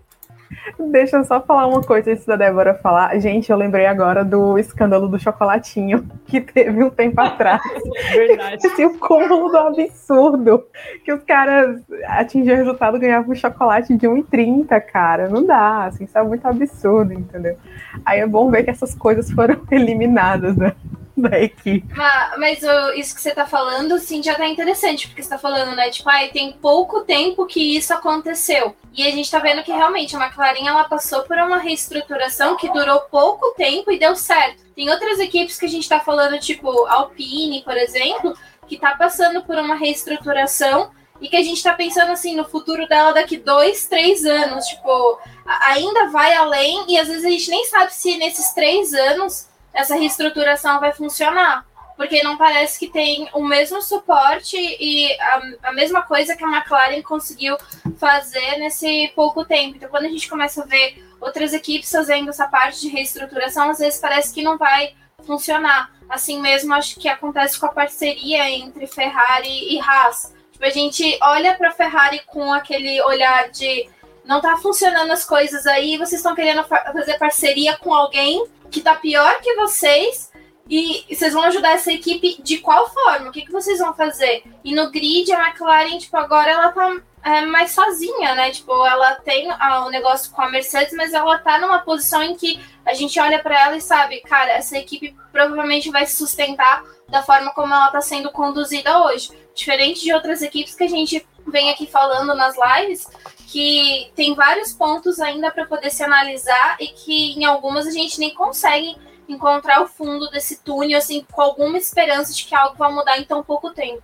[0.91, 3.19] Deixa eu só falar uma coisa antes da Débora falar.
[3.19, 7.63] Gente, eu lembrei agora do escândalo do chocolatinho que teve um tempo atrás.
[8.13, 8.67] Verdade.
[8.67, 10.65] Esse o cúmulo do absurdo.
[11.05, 15.29] Que os caras atingiam o resultado ganhavam um chocolate de 1,30, cara.
[15.29, 17.57] Não dá, assim, isso é muito absurdo, entendeu?
[18.05, 20.73] Aí é bom ver que essas coisas foram eliminadas, né?
[21.17, 21.87] Da equipe.
[21.95, 25.39] Mas, mas o- isso que você tá falando, assim, já tá interessante, porque você tá
[25.39, 25.89] falando, né?
[25.91, 28.77] Tipo, ai, tem pouco tempo que isso aconteceu.
[28.93, 32.71] E a gente tá vendo que realmente a McLaren ela passou por uma reestruturação que
[32.73, 34.62] durou pouco tempo e deu certo.
[34.75, 38.37] Tem outras equipes que a gente tá falando, tipo, Alpine, por exemplo,
[38.69, 40.91] que tá passando por uma reestruturação
[41.21, 44.67] e que a gente tá pensando assim no futuro dela daqui dois, três anos.
[44.67, 45.19] Tipo,
[45.67, 49.95] ainda vai além e às vezes a gente nem sabe se nesses três anos essa
[49.95, 51.64] reestruturação vai funcionar.
[51.97, 56.49] Porque não parece que tem o mesmo suporte e a, a mesma coisa que a
[56.49, 57.57] McLaren conseguiu
[57.97, 59.77] fazer nesse pouco tempo.
[59.77, 63.79] Então, quando a gente começa a ver outras equipes fazendo essa parte de reestruturação, às
[63.79, 64.95] vezes parece que não vai
[65.27, 65.91] funcionar.
[66.07, 70.35] Assim mesmo, acho que acontece com a parceria entre Ferrari e Haas.
[70.53, 73.89] Tipo, a gente olha para a Ferrari com aquele olhar de
[74.22, 78.45] não tá funcionando as coisas aí, vocês estão querendo fa- fazer parceria com alguém
[78.77, 80.31] que tá pior que vocês
[80.68, 83.29] e vocês vão ajudar essa equipe de qual forma?
[83.29, 84.43] O que, que vocês vão fazer?
[84.62, 88.51] E no grid, a McLaren, tipo, agora ela tá é, mais sozinha, né?
[88.51, 92.37] Tipo, ela tem ah, o negócio com a Mercedes, mas ela tá numa posição em
[92.37, 96.85] que a gente olha para ela e sabe, cara, essa equipe provavelmente vai se sustentar
[97.09, 99.31] da forma como ela tá sendo conduzida hoje.
[99.55, 103.09] Diferente de outras equipes que a gente vem aqui falando nas lives,
[103.47, 108.19] que tem vários pontos ainda para poder se analisar e que em algumas a gente
[108.19, 108.97] nem consegue
[109.29, 113.25] encontrar o fundo desse túnel, assim, com alguma esperança de que algo vai mudar em
[113.25, 114.03] tão pouco tempo.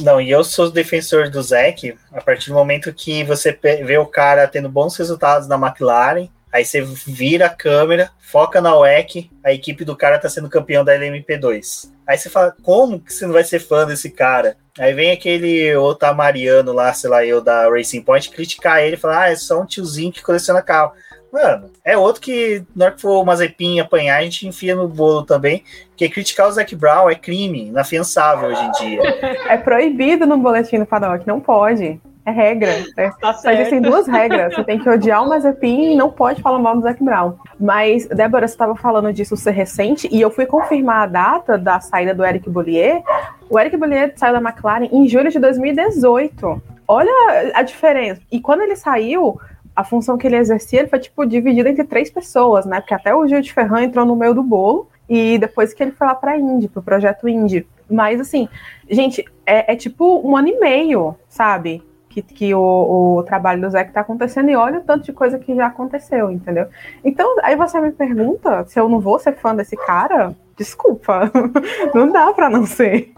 [0.00, 4.06] Não, e eu sou defensor do Zeke a partir do momento que você vê o
[4.06, 9.52] cara tendo bons resultados na McLaren, aí você vira a câmera, foca na WEC, a
[9.52, 11.93] equipe do cara tá sendo campeão da LMP2.
[12.06, 14.56] Aí você fala, como que você não vai ser fã desse cara?
[14.78, 19.22] Aí vem aquele otamariano lá, sei lá, eu da Racing Point, criticar ele e falar,
[19.22, 20.92] ah, é só um tiozinho que coleciona carro.
[21.32, 24.86] Mano, é outro que, na hora que for o Mazepin apanhar, a gente enfia no
[24.86, 29.02] bolo também, porque criticar o Zac Brown é crime, inafiançável hoje em dia.
[29.48, 32.00] É proibido no boletim do paddock, não pode.
[32.26, 32.70] É regra.
[32.96, 33.10] É.
[33.20, 34.54] Tá Só existem duas regras.
[34.54, 37.34] Você tem que odiar o Mazepin e não pode falar mal do Zac Brown.
[37.58, 41.80] Mas, Débora, você estava falando disso ser recente, e eu fui confirmar a data da
[41.80, 43.02] saída do Eric Bollier.
[43.48, 46.62] O Eric Bollier saiu da McLaren em julho de 2018.
[46.86, 48.20] Olha a diferença.
[48.30, 49.40] E quando ele saiu,
[49.74, 52.80] a função que ele exercia ele foi, tipo, dividida entre três pessoas, né?
[52.80, 55.92] Porque até o Gil de Ferran entrou no meio do bolo, e depois que ele
[55.92, 57.66] foi lá para a Indy, pro projeto Indy.
[57.90, 58.48] Mas, assim,
[58.88, 61.82] gente, é, é tipo um ano e meio, sabe?
[62.14, 65.36] Que, que o, o trabalho do Zé tá acontecendo e olha o tanto de coisa
[65.36, 66.68] que já aconteceu, entendeu?
[67.04, 70.32] Então, aí você me pergunta se eu não vou ser fã desse cara?
[70.56, 71.28] Desculpa,
[71.92, 73.12] não dá pra não ser.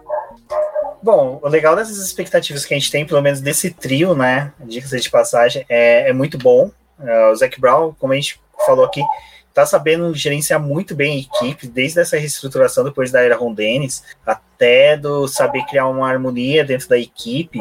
[1.03, 4.51] Bom, o legal dessas expectativas que a gente tem, pelo menos desse trio, né?
[4.59, 6.71] Dicas de passagem, é, é muito bom.
[6.99, 9.03] É, o Zac Brown, como a gente falou aqui,
[9.53, 14.03] tá sabendo gerenciar muito bem a equipe, desde essa reestruturação depois da era Ron Dennis,
[14.25, 17.59] até do saber criar uma harmonia dentro da equipe.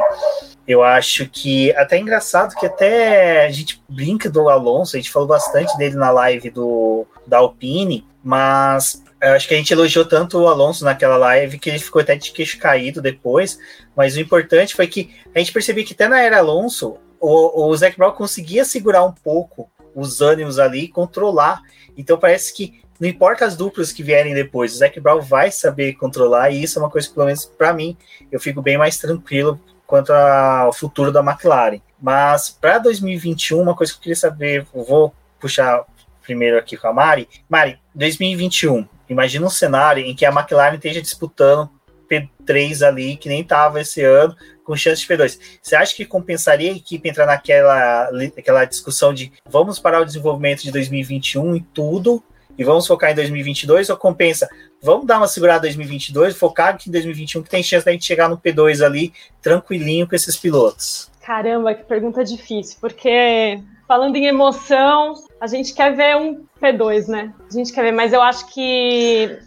[0.67, 5.13] Eu acho que até é engraçado que até a gente brinca do Alonso, a gente
[5.13, 10.39] falou bastante dele na live do da Alpine, mas acho que a gente elogiou tanto
[10.39, 13.59] o Alonso naquela live que ele ficou até de queixo caído depois,
[13.97, 17.77] mas o importante foi que a gente percebia que até na era Alonso, o, o
[17.77, 21.63] Zac Brown conseguia segurar um pouco os ânimos ali e controlar.
[21.97, 25.95] Então parece que não importa as duplas que vierem depois, o Zac Brown vai saber
[25.95, 27.97] controlar, e isso é uma coisa que, pelo menos para mim,
[28.33, 31.81] eu fico bem mais tranquilo quanto ao futuro da McLaren.
[32.01, 35.85] Mas para 2021, uma coisa que eu queria saber, eu vou puxar
[36.23, 37.29] primeiro aqui com a Mari.
[37.49, 41.71] Mari, 2021, imagina um cenário em que a McLaren esteja disputando
[42.11, 45.39] P3 ali, que nem estava esse ano, com chance de P2.
[45.63, 50.63] Você acha que compensaria a equipe entrar naquela aquela discussão de vamos parar o desenvolvimento
[50.63, 52.23] de 2021 e tudo,
[52.59, 54.49] e vamos focar em 2022, ou compensa,
[54.83, 58.05] vamos dar uma segurada em 2022, focar aqui em 2021, que tem chance da gente
[58.05, 59.13] chegar no P2 ali,
[59.43, 61.11] tranquilinho com esses pilotos?
[61.23, 67.35] Caramba, que pergunta difícil, porque falando em emoção, a gente quer ver um P2, né?
[67.49, 69.39] A gente quer ver, mas eu acho que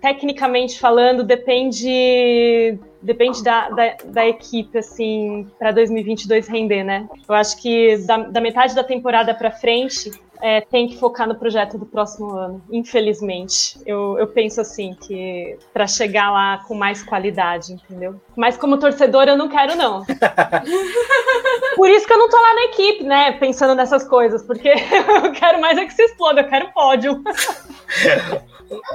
[0.00, 7.08] tecnicamente falando, depende depende da, da, da equipe, assim, para 2022 render, né?
[7.28, 10.10] Eu acho que da, da metade da temporada para frente
[10.40, 13.78] é, tem que focar no projeto do próximo ano, infelizmente.
[13.86, 18.20] Eu, eu penso assim, que para chegar lá com mais qualidade, entendeu?
[18.36, 20.04] Mas como torcedor, eu não quero, não.
[21.76, 23.32] Por isso que eu não tô lá na equipe, né?
[23.32, 24.68] Pensando nessas coisas, porque
[25.24, 27.22] eu quero mais é que se exploda, eu quero pódio.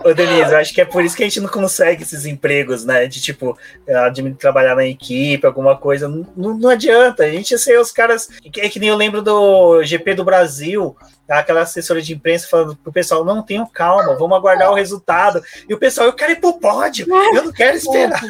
[0.03, 2.85] Ô, Denise, eu acho que é por isso que a gente não consegue esses empregos,
[2.85, 3.07] né?
[3.07, 3.57] De tipo,
[4.13, 6.07] de trabalhar na equipe, alguma coisa.
[6.07, 7.23] Não, não adianta.
[7.23, 8.29] A gente ser os caras.
[8.55, 10.95] É que nem eu lembro do GP do Brasil,
[11.29, 15.41] aquela assessora de imprensa falando pro pessoal: não, tenham calma, vamos aguardar o resultado.
[15.67, 18.21] E o pessoal, eu quero ir pro pódio, eu não quero esperar.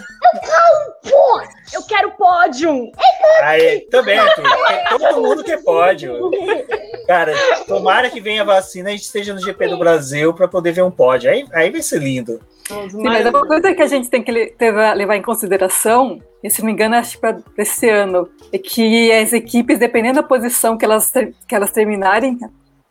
[1.74, 2.92] Eu quero pódio!
[3.42, 4.20] Aí, também,
[4.90, 6.32] todo mundo quer pódio.
[7.08, 7.34] Cara,
[7.68, 10.72] tomara que venha a vacina e a gente esteja no GP do Brasil para poder
[10.72, 11.30] ver um pódio.
[11.30, 12.40] Aí, aí vai ser lindo.
[12.68, 16.66] Sim, mas uma coisa que a gente tem que levar em consideração, e se não
[16.68, 20.84] me engano, acho que para esse ano, é que as equipes, dependendo da posição que
[20.84, 21.12] elas,
[21.48, 22.40] que elas terminarem,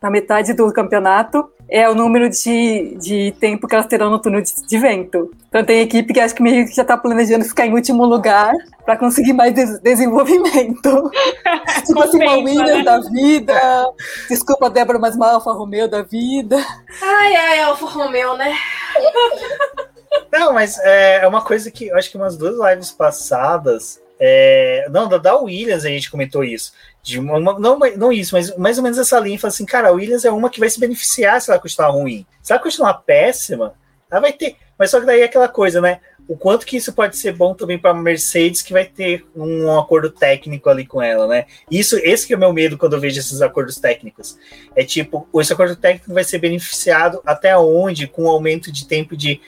[0.01, 4.41] na metade do campeonato, é o número de, de tempo que elas terão no túnel
[4.41, 5.31] de, de vento.
[5.49, 8.53] Então tem equipe que acho que meio que já está planejando ficar em último lugar
[8.85, 11.11] para conseguir mais des desenvolvimento.
[11.85, 12.83] tipo assim, uma Williams né?
[12.83, 13.93] da vida.
[14.29, 16.57] Desculpa, Débora, mas uma Alfa Romeo da vida.
[17.01, 18.55] Ai, ai, Alfa Romeo, né?
[20.31, 23.99] Não, mas é, é uma coisa que eu acho que umas duas lives passadas.
[24.19, 26.73] É, não, da Williams a gente comentou isso.
[27.05, 29.37] De uma, não, não isso, mas mais ou menos essa linha.
[29.37, 32.25] Fala assim, cara, a Williams é uma que vai se beneficiar se ela continuar ruim.
[32.41, 33.75] Se ela continuar péssima,
[34.09, 34.55] ela vai ter.
[34.75, 35.99] Mas só que daí é aquela coisa, né?
[36.27, 39.77] O quanto que isso pode ser bom também para a Mercedes, que vai ter um
[39.77, 41.45] acordo técnico ali com ela, né?
[41.69, 44.35] Isso, esse que é o meu medo quando eu vejo esses acordos técnicos.
[44.75, 49.15] É tipo, esse acordo técnico vai ser beneficiado até onde com o aumento de tempo
[49.15, 49.39] de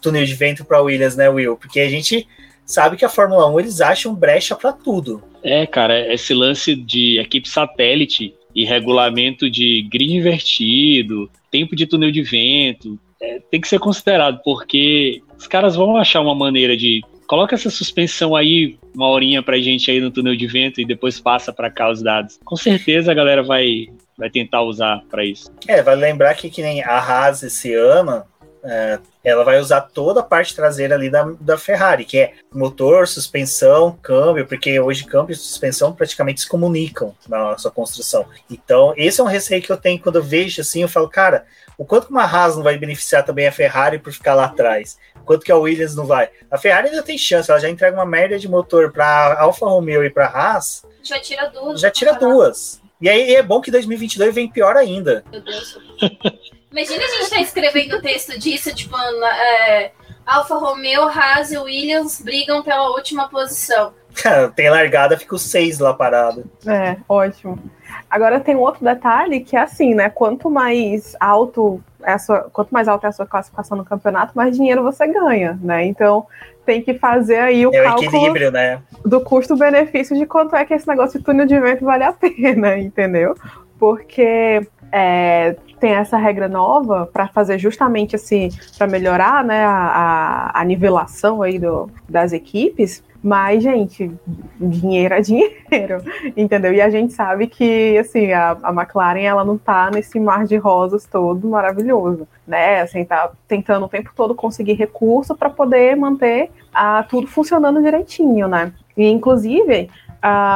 [0.00, 1.56] túnel de vento para Williams, né, Will?
[1.56, 2.26] Porque a gente
[2.64, 5.22] sabe que a Fórmula 1 eles acham brecha para tudo.
[5.42, 12.10] É, cara, esse lance de equipe satélite e regulamento de grid invertido, tempo de túnel
[12.10, 17.02] de vento, é, tem que ser considerado, porque os caras vão achar uma maneira de
[17.26, 21.18] coloca essa suspensão aí uma horinha pra gente aí no túnel de vento e depois
[21.18, 22.38] passa para cá os dados.
[22.44, 25.52] Com certeza a galera vai vai tentar usar para isso.
[25.66, 28.22] É, vai lembrar que que nem a Haas esse ano,
[28.64, 33.06] é, ela vai usar toda a parte traseira ali da, da Ferrari, que é motor,
[33.06, 38.26] suspensão, câmbio, porque hoje câmbio e suspensão praticamente se comunicam na sua construção.
[38.50, 41.44] Então, esse é um receio que eu tenho quando eu vejo assim, eu falo, cara,
[41.76, 44.98] o quanto que uma Haas não vai beneficiar também a Ferrari por ficar lá atrás?
[45.16, 46.30] O quanto que a Williams não vai?
[46.50, 50.04] A Ferrari ainda tem chance, ela já entrega uma merda de motor para Alfa Romeo
[50.04, 50.84] e para Haas.
[51.02, 51.80] Já tira duas.
[51.80, 52.80] Já tira duas.
[53.00, 55.24] E aí é bom que 2022 vem pior ainda.
[55.30, 55.78] Meu Deus.
[56.74, 59.92] Imagina a gente estar tá escrevendo o texto disso, tipo, é,
[60.26, 63.92] Alfa Romeo, Haas e Williams brigam pela última posição.
[64.20, 66.44] Cara, tem largada, fica os seis lá parado.
[66.66, 67.58] É, ótimo.
[68.10, 70.10] Agora tem um outro detalhe que é assim, né?
[70.10, 74.32] Quanto mais alto é a sua, quanto mais alta é a sua classificação no campeonato,
[74.34, 75.86] mais dinheiro você ganha, né?
[75.86, 76.26] Então
[76.66, 78.82] tem que fazer aí o é cálculo né?
[79.04, 82.76] do custo-benefício de quanto é que esse negócio de túnel de vento vale a pena,
[82.78, 83.36] entendeu?
[83.78, 84.66] Porque
[84.96, 91.42] é, tem essa regra nova para fazer justamente assim, para melhorar né, a, a, nivelação
[91.42, 93.02] aí do, das equipes.
[93.20, 94.12] Mas, gente,
[94.60, 96.04] dinheiro é dinheiro,
[96.36, 96.72] entendeu?
[96.72, 100.56] E a gente sabe que, assim, a, a McLaren, ela não tá nesse mar de
[100.56, 102.82] rosas todo maravilhoso, né?
[102.82, 108.46] Assim, tá tentando o tempo todo conseguir recurso para poder manter a, tudo funcionando direitinho,
[108.46, 108.72] né?
[108.96, 109.90] E, inclusive,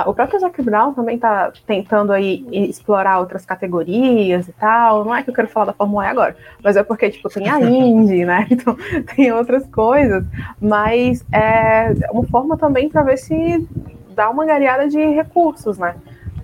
[0.06, 5.04] O próprio Zac Brown também está tentando aí explorar outras categorias e tal.
[5.04, 7.48] Não é que eu quero falar da Fórmula E agora, mas é porque, tipo, tem
[7.48, 8.46] a Indy, né?
[8.50, 8.76] Então,
[9.14, 10.24] tem outras coisas.
[10.60, 13.68] Mas é uma forma também para ver se
[14.14, 15.94] dá uma gareada de recursos, né?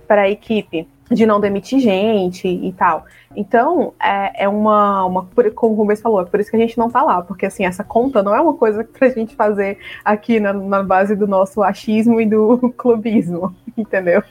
[0.07, 3.05] Para a equipe de não demitir gente e tal.
[3.35, 5.29] Então, é, é uma, uma.
[5.53, 7.65] Como o Rubens falou, é por isso que a gente não tá lá, porque assim,
[7.65, 11.61] essa conta não é uma coisa pra gente fazer aqui na, na base do nosso
[11.61, 14.23] achismo e do clubismo, entendeu?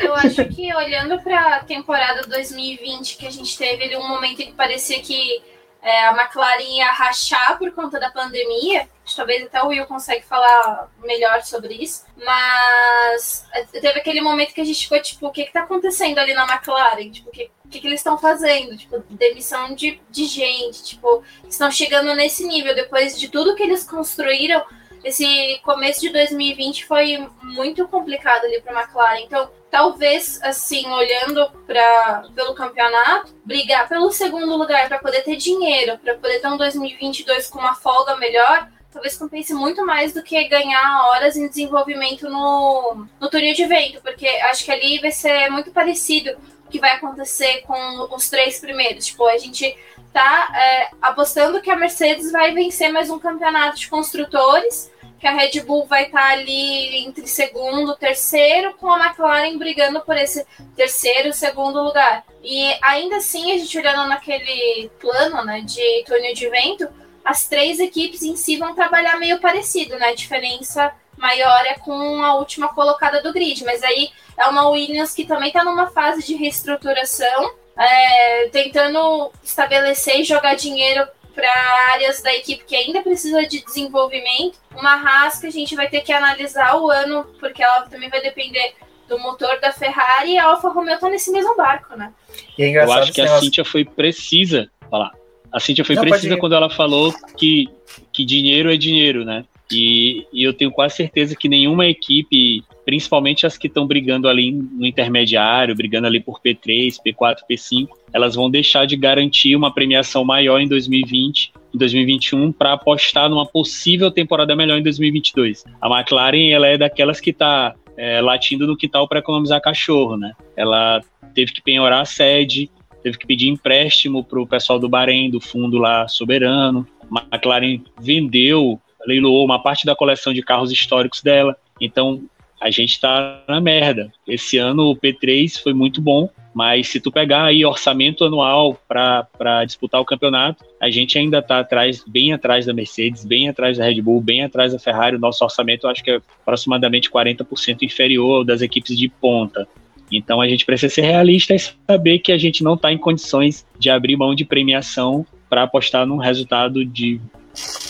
[0.00, 4.36] Eu acho que olhando para a temporada 2020 que a gente teve ali um momento
[4.36, 5.42] que parecia que
[5.82, 8.86] é, a McLaren ia rachar por conta da pandemia.
[9.14, 12.04] Talvez até o Will consegue falar melhor sobre isso.
[12.16, 16.34] Mas teve aquele momento que a gente ficou tipo, o que, que tá acontecendo ali
[16.34, 17.10] na McLaren?
[17.10, 18.76] Tipo, o que, que, que eles estão fazendo?
[18.76, 20.82] Tipo, demissão de, de gente.
[20.82, 22.74] Tipo, estão chegando nesse nível.
[22.74, 24.64] Depois de tudo que eles construíram,
[25.02, 29.20] esse começo de 2020 foi muito complicado ali para McLaren.
[29.20, 35.98] Então, talvez, assim, olhando para pelo campeonato, brigar pelo segundo lugar para poder ter dinheiro,
[35.98, 40.42] para poder ter um 2022 com uma folga melhor, talvez compense muito mais do que
[40.48, 45.48] ganhar horas em desenvolvimento no, no túnel de vento, porque acho que ali vai ser
[45.50, 46.36] muito parecido
[46.66, 49.06] o que vai acontecer com os três primeiros.
[49.06, 49.76] Tipo, a gente
[50.12, 55.32] tá é, apostando que a Mercedes vai vencer mais um campeonato de construtores, que a
[55.32, 60.46] Red Bull vai estar tá ali entre segundo, terceiro, com a McLaren brigando por esse
[60.74, 62.24] terceiro, segundo lugar.
[62.42, 66.88] E ainda assim, a gente olhando naquele plano né, de túnel de vento,
[67.30, 70.08] as três equipes em si vão trabalhar meio parecido, né?
[70.08, 75.14] A diferença maior é com a última colocada do grid, mas aí é uma Williams
[75.14, 81.48] que também está numa fase de reestruturação, é, tentando estabelecer e jogar dinheiro para
[81.92, 84.58] áreas da equipe que ainda precisa de desenvolvimento.
[84.74, 88.20] Uma Haas que a gente vai ter que analisar o ano, porque ela também vai
[88.20, 88.74] depender
[89.08, 92.12] do motor da Ferrari e a Alfa Romeo tá nesse mesmo barco, né?
[92.58, 93.44] É Eu acho que a negócio...
[93.44, 95.19] Cíntia foi precisa falar.
[95.52, 97.68] A Cíntia foi Não, precisa quando ela falou que,
[98.12, 99.44] que dinheiro é dinheiro, né?
[99.72, 104.50] E, e, eu tenho quase certeza que nenhuma equipe, principalmente as que estão brigando ali
[104.50, 110.24] no intermediário, brigando ali por P3, P4, P5, elas vão deixar de garantir uma premiação
[110.24, 115.64] maior em 2020, em 2021, para apostar numa possível temporada melhor em 2022.
[115.80, 120.32] A McLaren ela é daquelas que está é, latindo no quintal para economizar cachorro, né?
[120.56, 121.00] Ela
[121.32, 122.68] teve que penhorar a sede,
[123.02, 126.86] teve que pedir empréstimo para o pessoal do Bahrein, do fundo lá soberano.
[127.14, 131.56] A McLaren vendeu leiloou uma parte da coleção de carros históricos dela.
[131.80, 132.22] Então,
[132.60, 134.12] a gente está na merda.
[134.26, 139.64] Esse ano o P3 foi muito bom, mas se tu pegar aí orçamento anual para
[139.64, 143.84] disputar o campeonato, a gente ainda está atrás, bem atrás da Mercedes, bem atrás da
[143.84, 145.16] Red Bull, bem atrás da Ferrari.
[145.16, 149.66] O nosso orçamento eu acho que é aproximadamente 40% inferior ao das equipes de ponta.
[150.10, 153.66] Então a gente precisa ser realista e saber que a gente não está em condições
[153.78, 157.20] de abrir mão de premiação para apostar num resultado de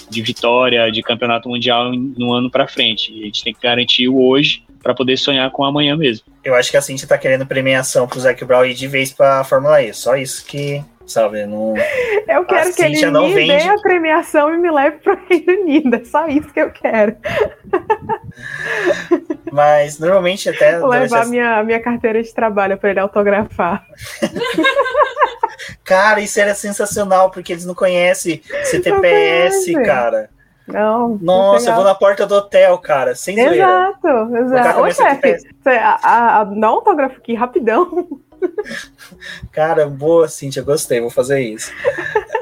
[0.09, 3.13] de vitória, de campeonato mundial no ano para frente.
[3.13, 6.27] A gente tem que garantir o hoje para poder sonhar com amanhã mesmo.
[6.43, 9.45] Eu acho que a Cintia tá querendo premiação pro Zac Brown ir de vez pra
[9.45, 9.93] Fórmula E.
[9.93, 11.75] Só isso que, sabe, não.
[12.27, 13.49] Eu quero que ele me vende...
[13.49, 15.97] dê a premiação e me leve pro Reino Unido.
[15.97, 17.17] É só isso que eu quero.
[19.53, 20.79] Mas normalmente até.
[20.79, 23.87] Vou levar minha, minha carteira de trabalho para ele autografar.
[25.85, 30.31] Cara, isso era sensacional, porque eles não conhecem CTPS, cara.
[30.67, 31.19] Não.
[31.21, 33.15] Nossa, eu vou na porta do hotel, cara.
[33.15, 34.41] Sem Exato, zoeira.
[34.41, 34.81] exato.
[34.81, 35.37] Ô, chefe,
[35.67, 38.09] a, a, dá um autógrafo aqui, rapidão.
[39.53, 41.73] Cara, boa, Cintia, gostei, vou fazer isso.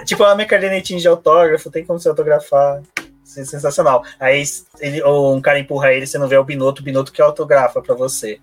[0.04, 2.82] tipo, a minha cadernetinha de autógrafo, tem como você autografar.
[3.28, 4.02] Sensacional.
[4.18, 4.42] Aí
[4.80, 7.82] ele, ou um cara empurra ele, você não vê o Binoto, o Binoto que autografa
[7.82, 8.40] para você.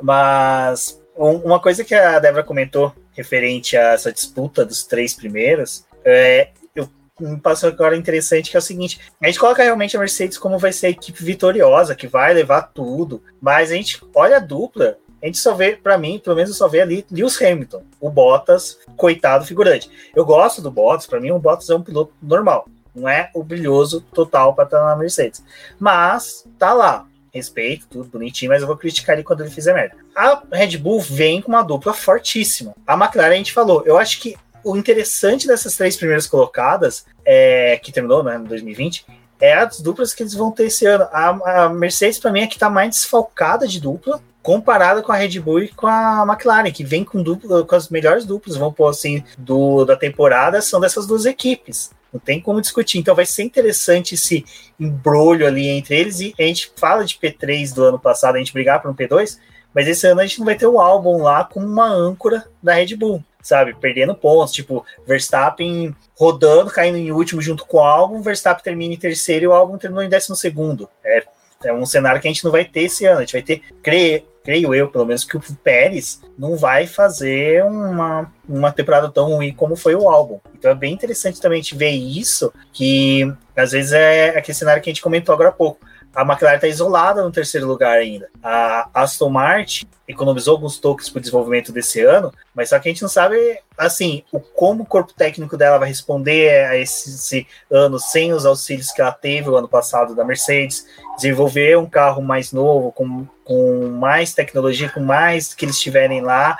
[0.00, 5.86] Mas um, uma coisa que a Débora comentou referente a essa disputa dos três primeiros,
[6.04, 6.86] é, eu
[7.18, 10.58] me passou agora interessante que é o seguinte: a gente coloca realmente a Mercedes como
[10.58, 14.98] vai ser a equipe vitoriosa, que vai levar tudo, mas a gente olha a dupla.
[15.22, 18.10] A gente só vê, para mim, pelo menos eu só vê ali Lewis Hamilton, o
[18.10, 19.90] Bottas, coitado figurante.
[20.14, 23.42] Eu gosto do Bottas, para mim o Bottas é um piloto normal, não é o
[23.44, 25.42] brilhoso total para estar na Mercedes.
[25.78, 29.96] Mas tá lá, respeito, tudo bonitinho, mas eu vou criticar ele quando ele fizer merda.
[30.14, 32.74] A Red Bull vem com uma dupla fortíssima.
[32.86, 37.78] A McLaren a gente falou, eu acho que o interessante dessas três primeiras colocadas, é,
[37.82, 39.06] que terminou né, em 2020,
[39.38, 41.06] é as duplas que eles vão ter esse ano.
[41.12, 45.16] A, a Mercedes, para mim, é que tá mais desfalcada de dupla, comparada com a
[45.16, 48.74] Red Bull e com a McLaren, que vem com, dupla, com as melhores duplas, vamos
[48.74, 51.90] pôr assim, do, da temporada, são dessas duas equipes.
[52.12, 52.98] Não tem como discutir.
[52.98, 54.44] Então vai ser interessante esse
[54.78, 56.20] embrolho ali entre eles.
[56.20, 59.38] E a gente fala de P3 do ano passado, a gente brigar por um P2,
[59.74, 62.74] mas esse ano a gente não vai ter o álbum lá como uma âncora da
[62.74, 63.74] Red Bull, sabe?
[63.74, 68.98] Perdendo pontos, tipo, Verstappen rodando, caindo em último junto com o álbum, Verstappen termina em
[68.98, 70.88] terceiro e o álbum terminou em décimo segundo.
[71.04, 71.22] É,
[71.64, 73.18] é um cenário que a gente não vai ter esse ano.
[73.18, 77.64] A gente vai ter, creio, creio eu, pelo menos, que o Pérez não vai fazer
[77.64, 80.38] uma, uma temporada tão ruim como foi o álbum.
[80.56, 84.80] Então é bem interessante também a gente ver isso, que às vezes é aquele cenário
[84.80, 85.80] que a gente comentou agora há pouco
[86.16, 88.30] a McLaren está isolada no terceiro lugar ainda.
[88.42, 92.92] A Aston Martin economizou alguns tokens para o desenvolvimento desse ano, mas só que a
[92.92, 97.46] gente não sabe, assim, o, como o corpo técnico dela vai responder a esse, esse
[97.70, 100.86] ano sem os auxílios que ela teve o ano passado da Mercedes,
[101.16, 106.56] desenvolver um carro mais novo, com, com mais tecnologia, com mais que eles tiverem lá,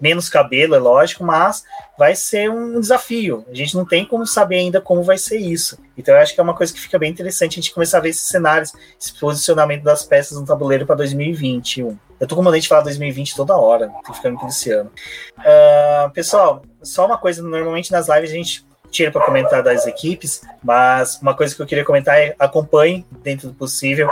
[0.00, 1.64] menos cabelo, é lógico, mas
[1.98, 3.44] vai ser um desafio.
[3.50, 5.78] A gente não tem como saber ainda como vai ser isso.
[5.96, 8.00] Então eu acho que é uma coisa que fica bem interessante a gente começar a
[8.00, 11.98] ver esses cenários, esse posicionamento das peças no tabuleiro para 2021.
[12.20, 14.90] Eu tô com uma de falar 2020 toda hora, tô ficando com esse ano.
[15.38, 20.42] Uh, pessoal, só uma coisa, normalmente nas lives a gente tira para comentar das equipes,
[20.62, 24.08] mas uma coisa que eu queria comentar é acompanhe dentro do possível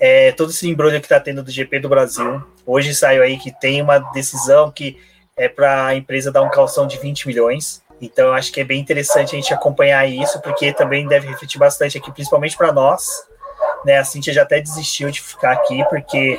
[0.00, 2.42] é, todo esse embrulho que está tendo do GP do Brasil.
[2.66, 4.98] Hoje saiu aí que tem uma decisão que
[5.36, 7.82] é para a empresa dar um calção de 20 milhões.
[8.00, 11.58] Então, eu acho que é bem interessante a gente acompanhar isso, porque também deve refletir
[11.58, 13.06] bastante aqui, principalmente para nós.
[13.84, 13.98] Né?
[13.98, 16.38] A Cintia já até desistiu de ficar aqui, porque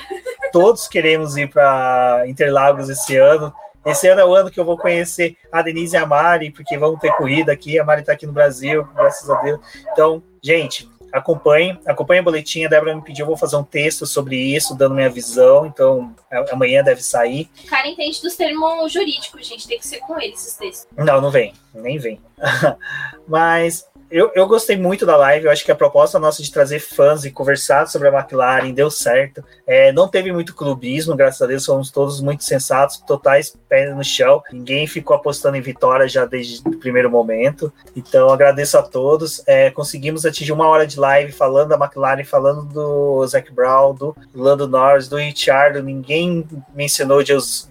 [0.51, 3.53] todos queremos ir para Interlagos esse ano.
[3.85, 6.77] Esse ano é o ano que eu vou conhecer a Denise e a Mari, porque
[6.77, 7.79] vamos ter corrida aqui.
[7.79, 9.59] A Mari tá aqui no Brasil, graças a Deus.
[9.91, 12.65] Então, gente, acompanhe, acompanhe o boletim.
[12.65, 15.65] A Débora me pediu, eu vou fazer um texto sobre isso, dando minha visão.
[15.65, 16.13] Então,
[16.51, 17.49] amanhã deve sair.
[17.63, 19.67] O cara entende dos termos jurídicos, gente.
[19.67, 20.87] Tem que ser com ele esses textos.
[20.97, 22.19] Não, não vem, nem vem.
[23.27, 25.45] Mas eu, eu gostei muito da live.
[25.45, 28.89] Eu acho que a proposta nossa de trazer fãs e conversar sobre a McLaren deu
[28.89, 29.43] certo.
[29.67, 34.05] É, não teve muito clubismo, graças a Deus, fomos todos muito sensatos, totais pés no
[34.05, 34.41] chão.
[34.53, 37.73] Ninguém ficou apostando em vitória já desde o primeiro momento.
[37.93, 39.43] Então, agradeço a todos.
[39.45, 44.15] É, conseguimos atingir uma hora de live falando da McLaren, falando do Zac Brown, do
[44.33, 45.81] Lando Norris, do Richard.
[45.81, 47.23] Ninguém mencionou o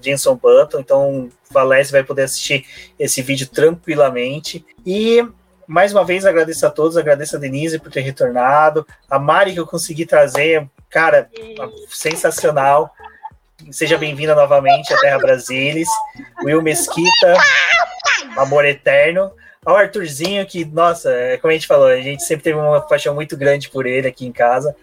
[0.03, 2.67] Jenson Button, então Valese vai poder assistir
[2.99, 4.63] esse vídeo tranquilamente.
[4.85, 5.27] E
[5.67, 9.61] mais uma vez agradeço a todos, agradeço a Denise por ter retornado, a Mari que
[9.61, 11.29] eu consegui trazer, cara,
[11.89, 12.93] sensacional.
[13.71, 15.89] Seja bem-vinda novamente à Terra Brasilis.
[16.45, 17.35] Will Mesquita,
[18.37, 19.33] Amor Eterno.
[19.65, 23.15] Ao Arthurzinho, que, nossa, é como a gente falou, a gente sempre teve uma paixão
[23.15, 24.77] muito grande por ele aqui em casa.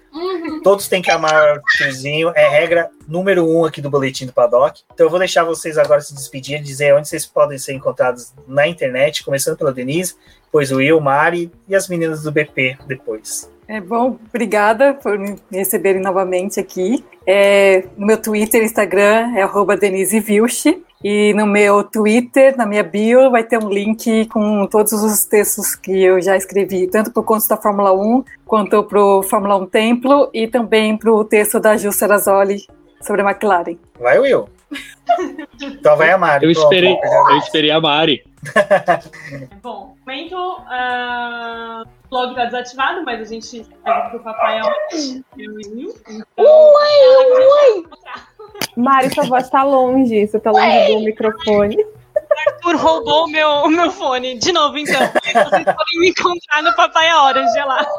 [0.64, 4.82] Todos têm que amar o Arthurzinho, é regra número um aqui do Boletim do Paddock.
[4.92, 8.68] Então eu vou deixar vocês agora se despedirem, dizer onde vocês podem ser encontrados na
[8.68, 10.16] internet, começando pela Denise,
[10.52, 13.50] depois o Will, Mari e as meninas do BP depois.
[13.70, 17.06] É bom, obrigada por me receberem novamente aqui.
[17.26, 20.84] É, no meu Twitter e Instagram é arroba Denise Vilche.
[21.02, 25.74] E no meu Twitter, na minha bio, vai ter um link com todos os textos
[25.74, 29.56] que eu já escrevi, tanto para o conto da Fórmula 1, quanto para o Fórmula
[29.56, 32.68] 1 Templo, e também para o texto da Gil Serazoli
[33.02, 33.78] sobre a McLaren.
[34.00, 34.48] Vai, Will.
[35.62, 36.46] então vai a Mari.
[36.46, 38.22] Eu esperei, eu esperei a Mari.
[39.62, 46.46] Bom, momento uh, o blog tá desativado, mas a gente segue pro papai Então, ui,
[47.78, 47.88] ui.
[48.76, 51.78] Mari, sua voz tá longe, você tá longe do microfone.
[52.48, 54.38] Arthur roubou o meu, meu fone.
[54.38, 55.00] De novo, então.
[55.00, 57.86] Vocês podem me encontrar no Papai Orange lá.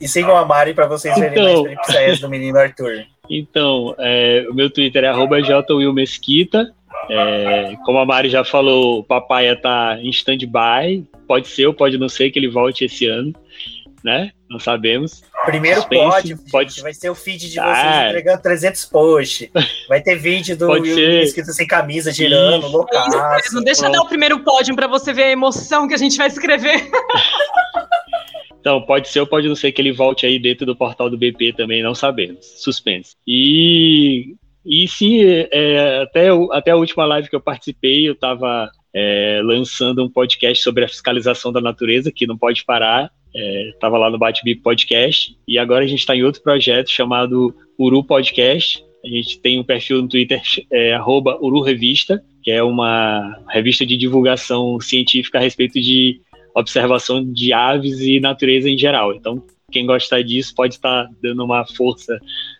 [0.00, 3.06] E sigam a Mari para vocês verem então, mais peripécias do menino Arthur.
[3.30, 6.74] Então, é, o meu Twitter é jwillmesquita.
[7.08, 11.06] É, como a Mari já falou, o Papaya tá em stand-by.
[11.26, 13.32] Pode ser ou pode não ser que ele volte esse ano,
[14.04, 14.30] né?
[14.50, 15.22] Não sabemos.
[15.46, 19.48] Primeiro Suspense, pode, pode vai ser o feed de vocês ah, entregando 300 posts.
[19.88, 23.54] Vai ter vídeo do Will escrito sem camisa, girando, loucaço.
[23.54, 26.26] Não deixa dar o primeiro pódio para você ver a emoção que a gente vai
[26.26, 26.90] escrever.
[28.62, 31.18] Então, pode ser ou pode não ser que ele volte aí dentro do portal do
[31.18, 32.46] BP também, não sabemos.
[32.62, 33.16] Suspense.
[33.26, 39.40] E, e sim, é, até, até a última live que eu participei, eu estava é,
[39.42, 43.10] lançando um podcast sobre a fiscalização da natureza, que não pode parar.
[43.34, 45.36] Estava é, lá no Bate-Bico Podcast.
[45.48, 48.80] E agora a gente está em outro projeto chamado Uru Podcast.
[49.04, 50.40] A gente tem um perfil no Twitter,
[50.70, 56.20] é, Uru Revista, que é uma revista de divulgação científica a respeito de
[56.54, 59.14] observação de aves e natureza em geral.
[59.14, 62.18] Então, quem gostar disso pode estar dando uma força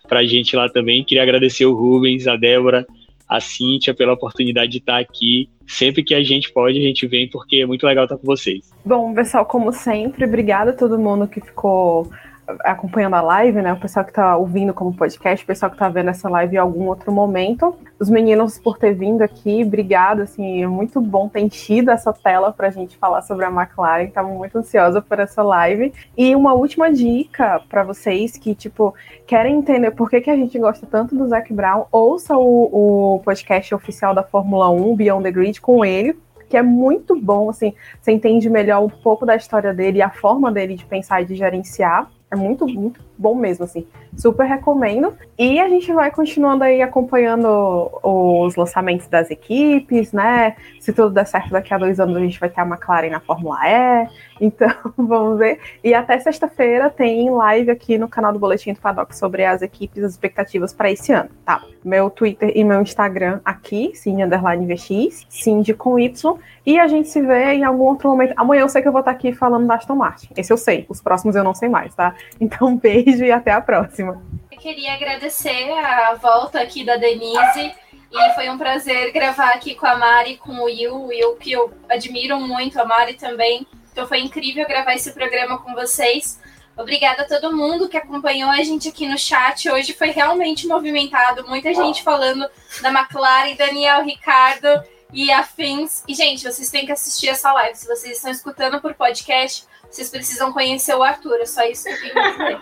[0.08, 1.04] para a gente lá também.
[1.04, 2.86] Queria agradecer o Rubens, a Débora,
[3.28, 5.48] a Cíntia pela oportunidade de estar aqui.
[5.66, 8.70] Sempre que a gente pode, a gente vem, porque é muito legal estar com vocês.
[8.84, 12.10] Bom, pessoal, como sempre, obrigada a todo mundo que ficou
[12.60, 13.72] acompanhando a live, né?
[13.72, 16.58] O pessoal que está ouvindo como podcast, o pessoal que está vendo essa live em
[16.58, 17.74] algum outro momento.
[17.98, 22.52] Os meninos por ter vindo aqui, obrigado, assim, é muito bom ter enchido essa tela
[22.52, 24.04] para a gente falar sobre a McLaren.
[24.04, 25.92] Estava muito ansiosa por essa live.
[26.16, 28.94] E uma última dica para vocês que, tipo,
[29.26, 33.20] querem entender por que, que a gente gosta tanto do Zac Brown, ouça o, o
[33.20, 36.18] podcast oficial da Fórmula 1, Beyond the Grid, com ele,
[36.52, 40.10] que é muito bom, assim, você entende melhor um pouco da história dele e a
[40.10, 42.10] forma dele de pensar e de gerenciar.
[42.32, 43.86] É muito, muito bom mesmo, assim.
[44.16, 45.14] Super recomendo.
[45.38, 50.56] E a gente vai continuando aí acompanhando os lançamentos das equipes, né?
[50.80, 53.20] Se tudo der certo, daqui a dois anos a gente vai ter a McLaren na
[53.20, 54.08] Fórmula E.
[54.42, 54.68] Então,
[54.98, 55.60] vamos ver.
[55.84, 60.02] E até sexta-feira tem live aqui no canal do Boletim do Paddock sobre as equipes,
[60.02, 61.62] as expectativas para esse ano, tá?
[61.84, 66.36] Meu Twitter e meu Instagram aqui, sim, underline VX, Cindy com Y.
[66.64, 68.34] E a gente se vê em algum outro momento.
[68.36, 70.28] Amanhã eu sei que eu vou estar aqui falando da Aston Martin.
[70.36, 70.86] Esse eu sei.
[70.88, 72.14] Os próximos eu não sei mais, tá?
[72.40, 74.22] Então, beijo e até a próxima.
[74.50, 77.74] Eu queria agradecer a volta aqui da Denise.
[78.12, 81.52] E foi um prazer gravar aqui com a Mari, com o Will, o Will que
[81.52, 83.66] eu admiro muito, a Mari também.
[83.90, 86.38] Então foi incrível gravar esse programa com vocês.
[86.76, 89.68] Obrigada a todo mundo que acompanhou a gente aqui no chat.
[89.70, 92.46] Hoje foi realmente movimentado, muita gente falando
[92.80, 94.68] da McLaren, Daniel, Ricardo
[95.12, 96.02] e afins.
[96.08, 97.76] E, gente, vocês têm que assistir essa live.
[97.76, 101.40] Se vocês estão escutando por podcast, vocês precisam conhecer o Arthur.
[101.40, 102.58] É só isso que eu tenho que dizer.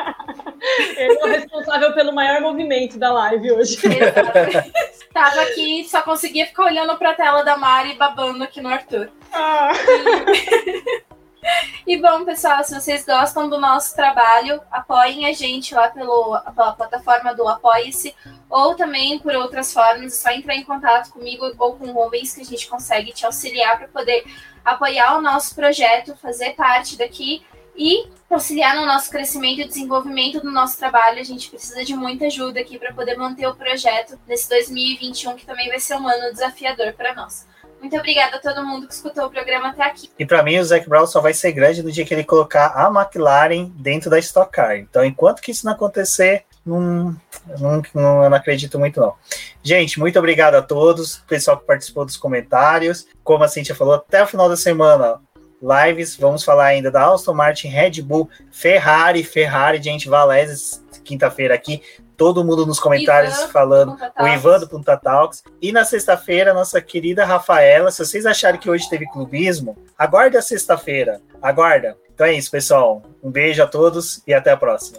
[0.99, 3.79] Ele é o responsável pelo maior movimento da live hoje.
[3.87, 4.73] Exatamente.
[5.13, 9.11] Tava aqui, só conseguia ficar olhando pra tela da Mari e babando aqui no Arthur.
[9.33, 9.73] Ah.
[10.29, 11.03] E
[12.01, 17.35] bom, pessoal, se vocês gostam do nosso trabalho, apoiem a gente lá pelo, pela plataforma
[17.35, 18.15] do Apoie-se,
[18.49, 22.35] ou também por outras formas, é só entrar em contato comigo ou com o Rubens
[22.35, 24.25] que a gente consegue te auxiliar para poder
[24.65, 27.45] apoiar o nosso projeto, fazer parte daqui
[27.77, 31.19] e auxiliar no nosso crescimento e desenvolvimento do nosso trabalho.
[31.19, 35.47] A gente precisa de muita ajuda aqui para poder manter o projeto nesse 2021, que
[35.47, 37.47] também vai ser um ano desafiador para nós.
[37.81, 40.11] Muito obrigada a todo mundo que escutou o programa até aqui.
[40.19, 42.67] E para mim, o Zac Brown só vai ser grande no dia que ele colocar
[42.67, 44.77] a McLaren dentro da Stock Car.
[44.77, 47.17] Então, enquanto que isso não acontecer, não,
[47.59, 49.15] não, não, não acredito muito, não.
[49.63, 53.07] Gente, muito obrigado a todos, pessoal que participou dos comentários.
[53.25, 55.19] Como a Cintia falou, até o final da semana,
[55.63, 56.17] lives.
[56.17, 61.83] Vamos falar ainda da Aston Martin, Red Bull, Ferrari, Ferrari, gente, Valese, quinta-feira aqui
[62.21, 65.43] todo mundo nos comentários Ivan, falando, o Ivan do Punta Talks.
[65.59, 70.43] E na sexta-feira, nossa querida Rafaela, se vocês acharem que hoje teve clubismo, aguarde a
[70.43, 71.97] sexta-feira, aguarda.
[72.13, 73.01] Então é isso, pessoal.
[73.23, 74.99] Um beijo a todos e até a próxima.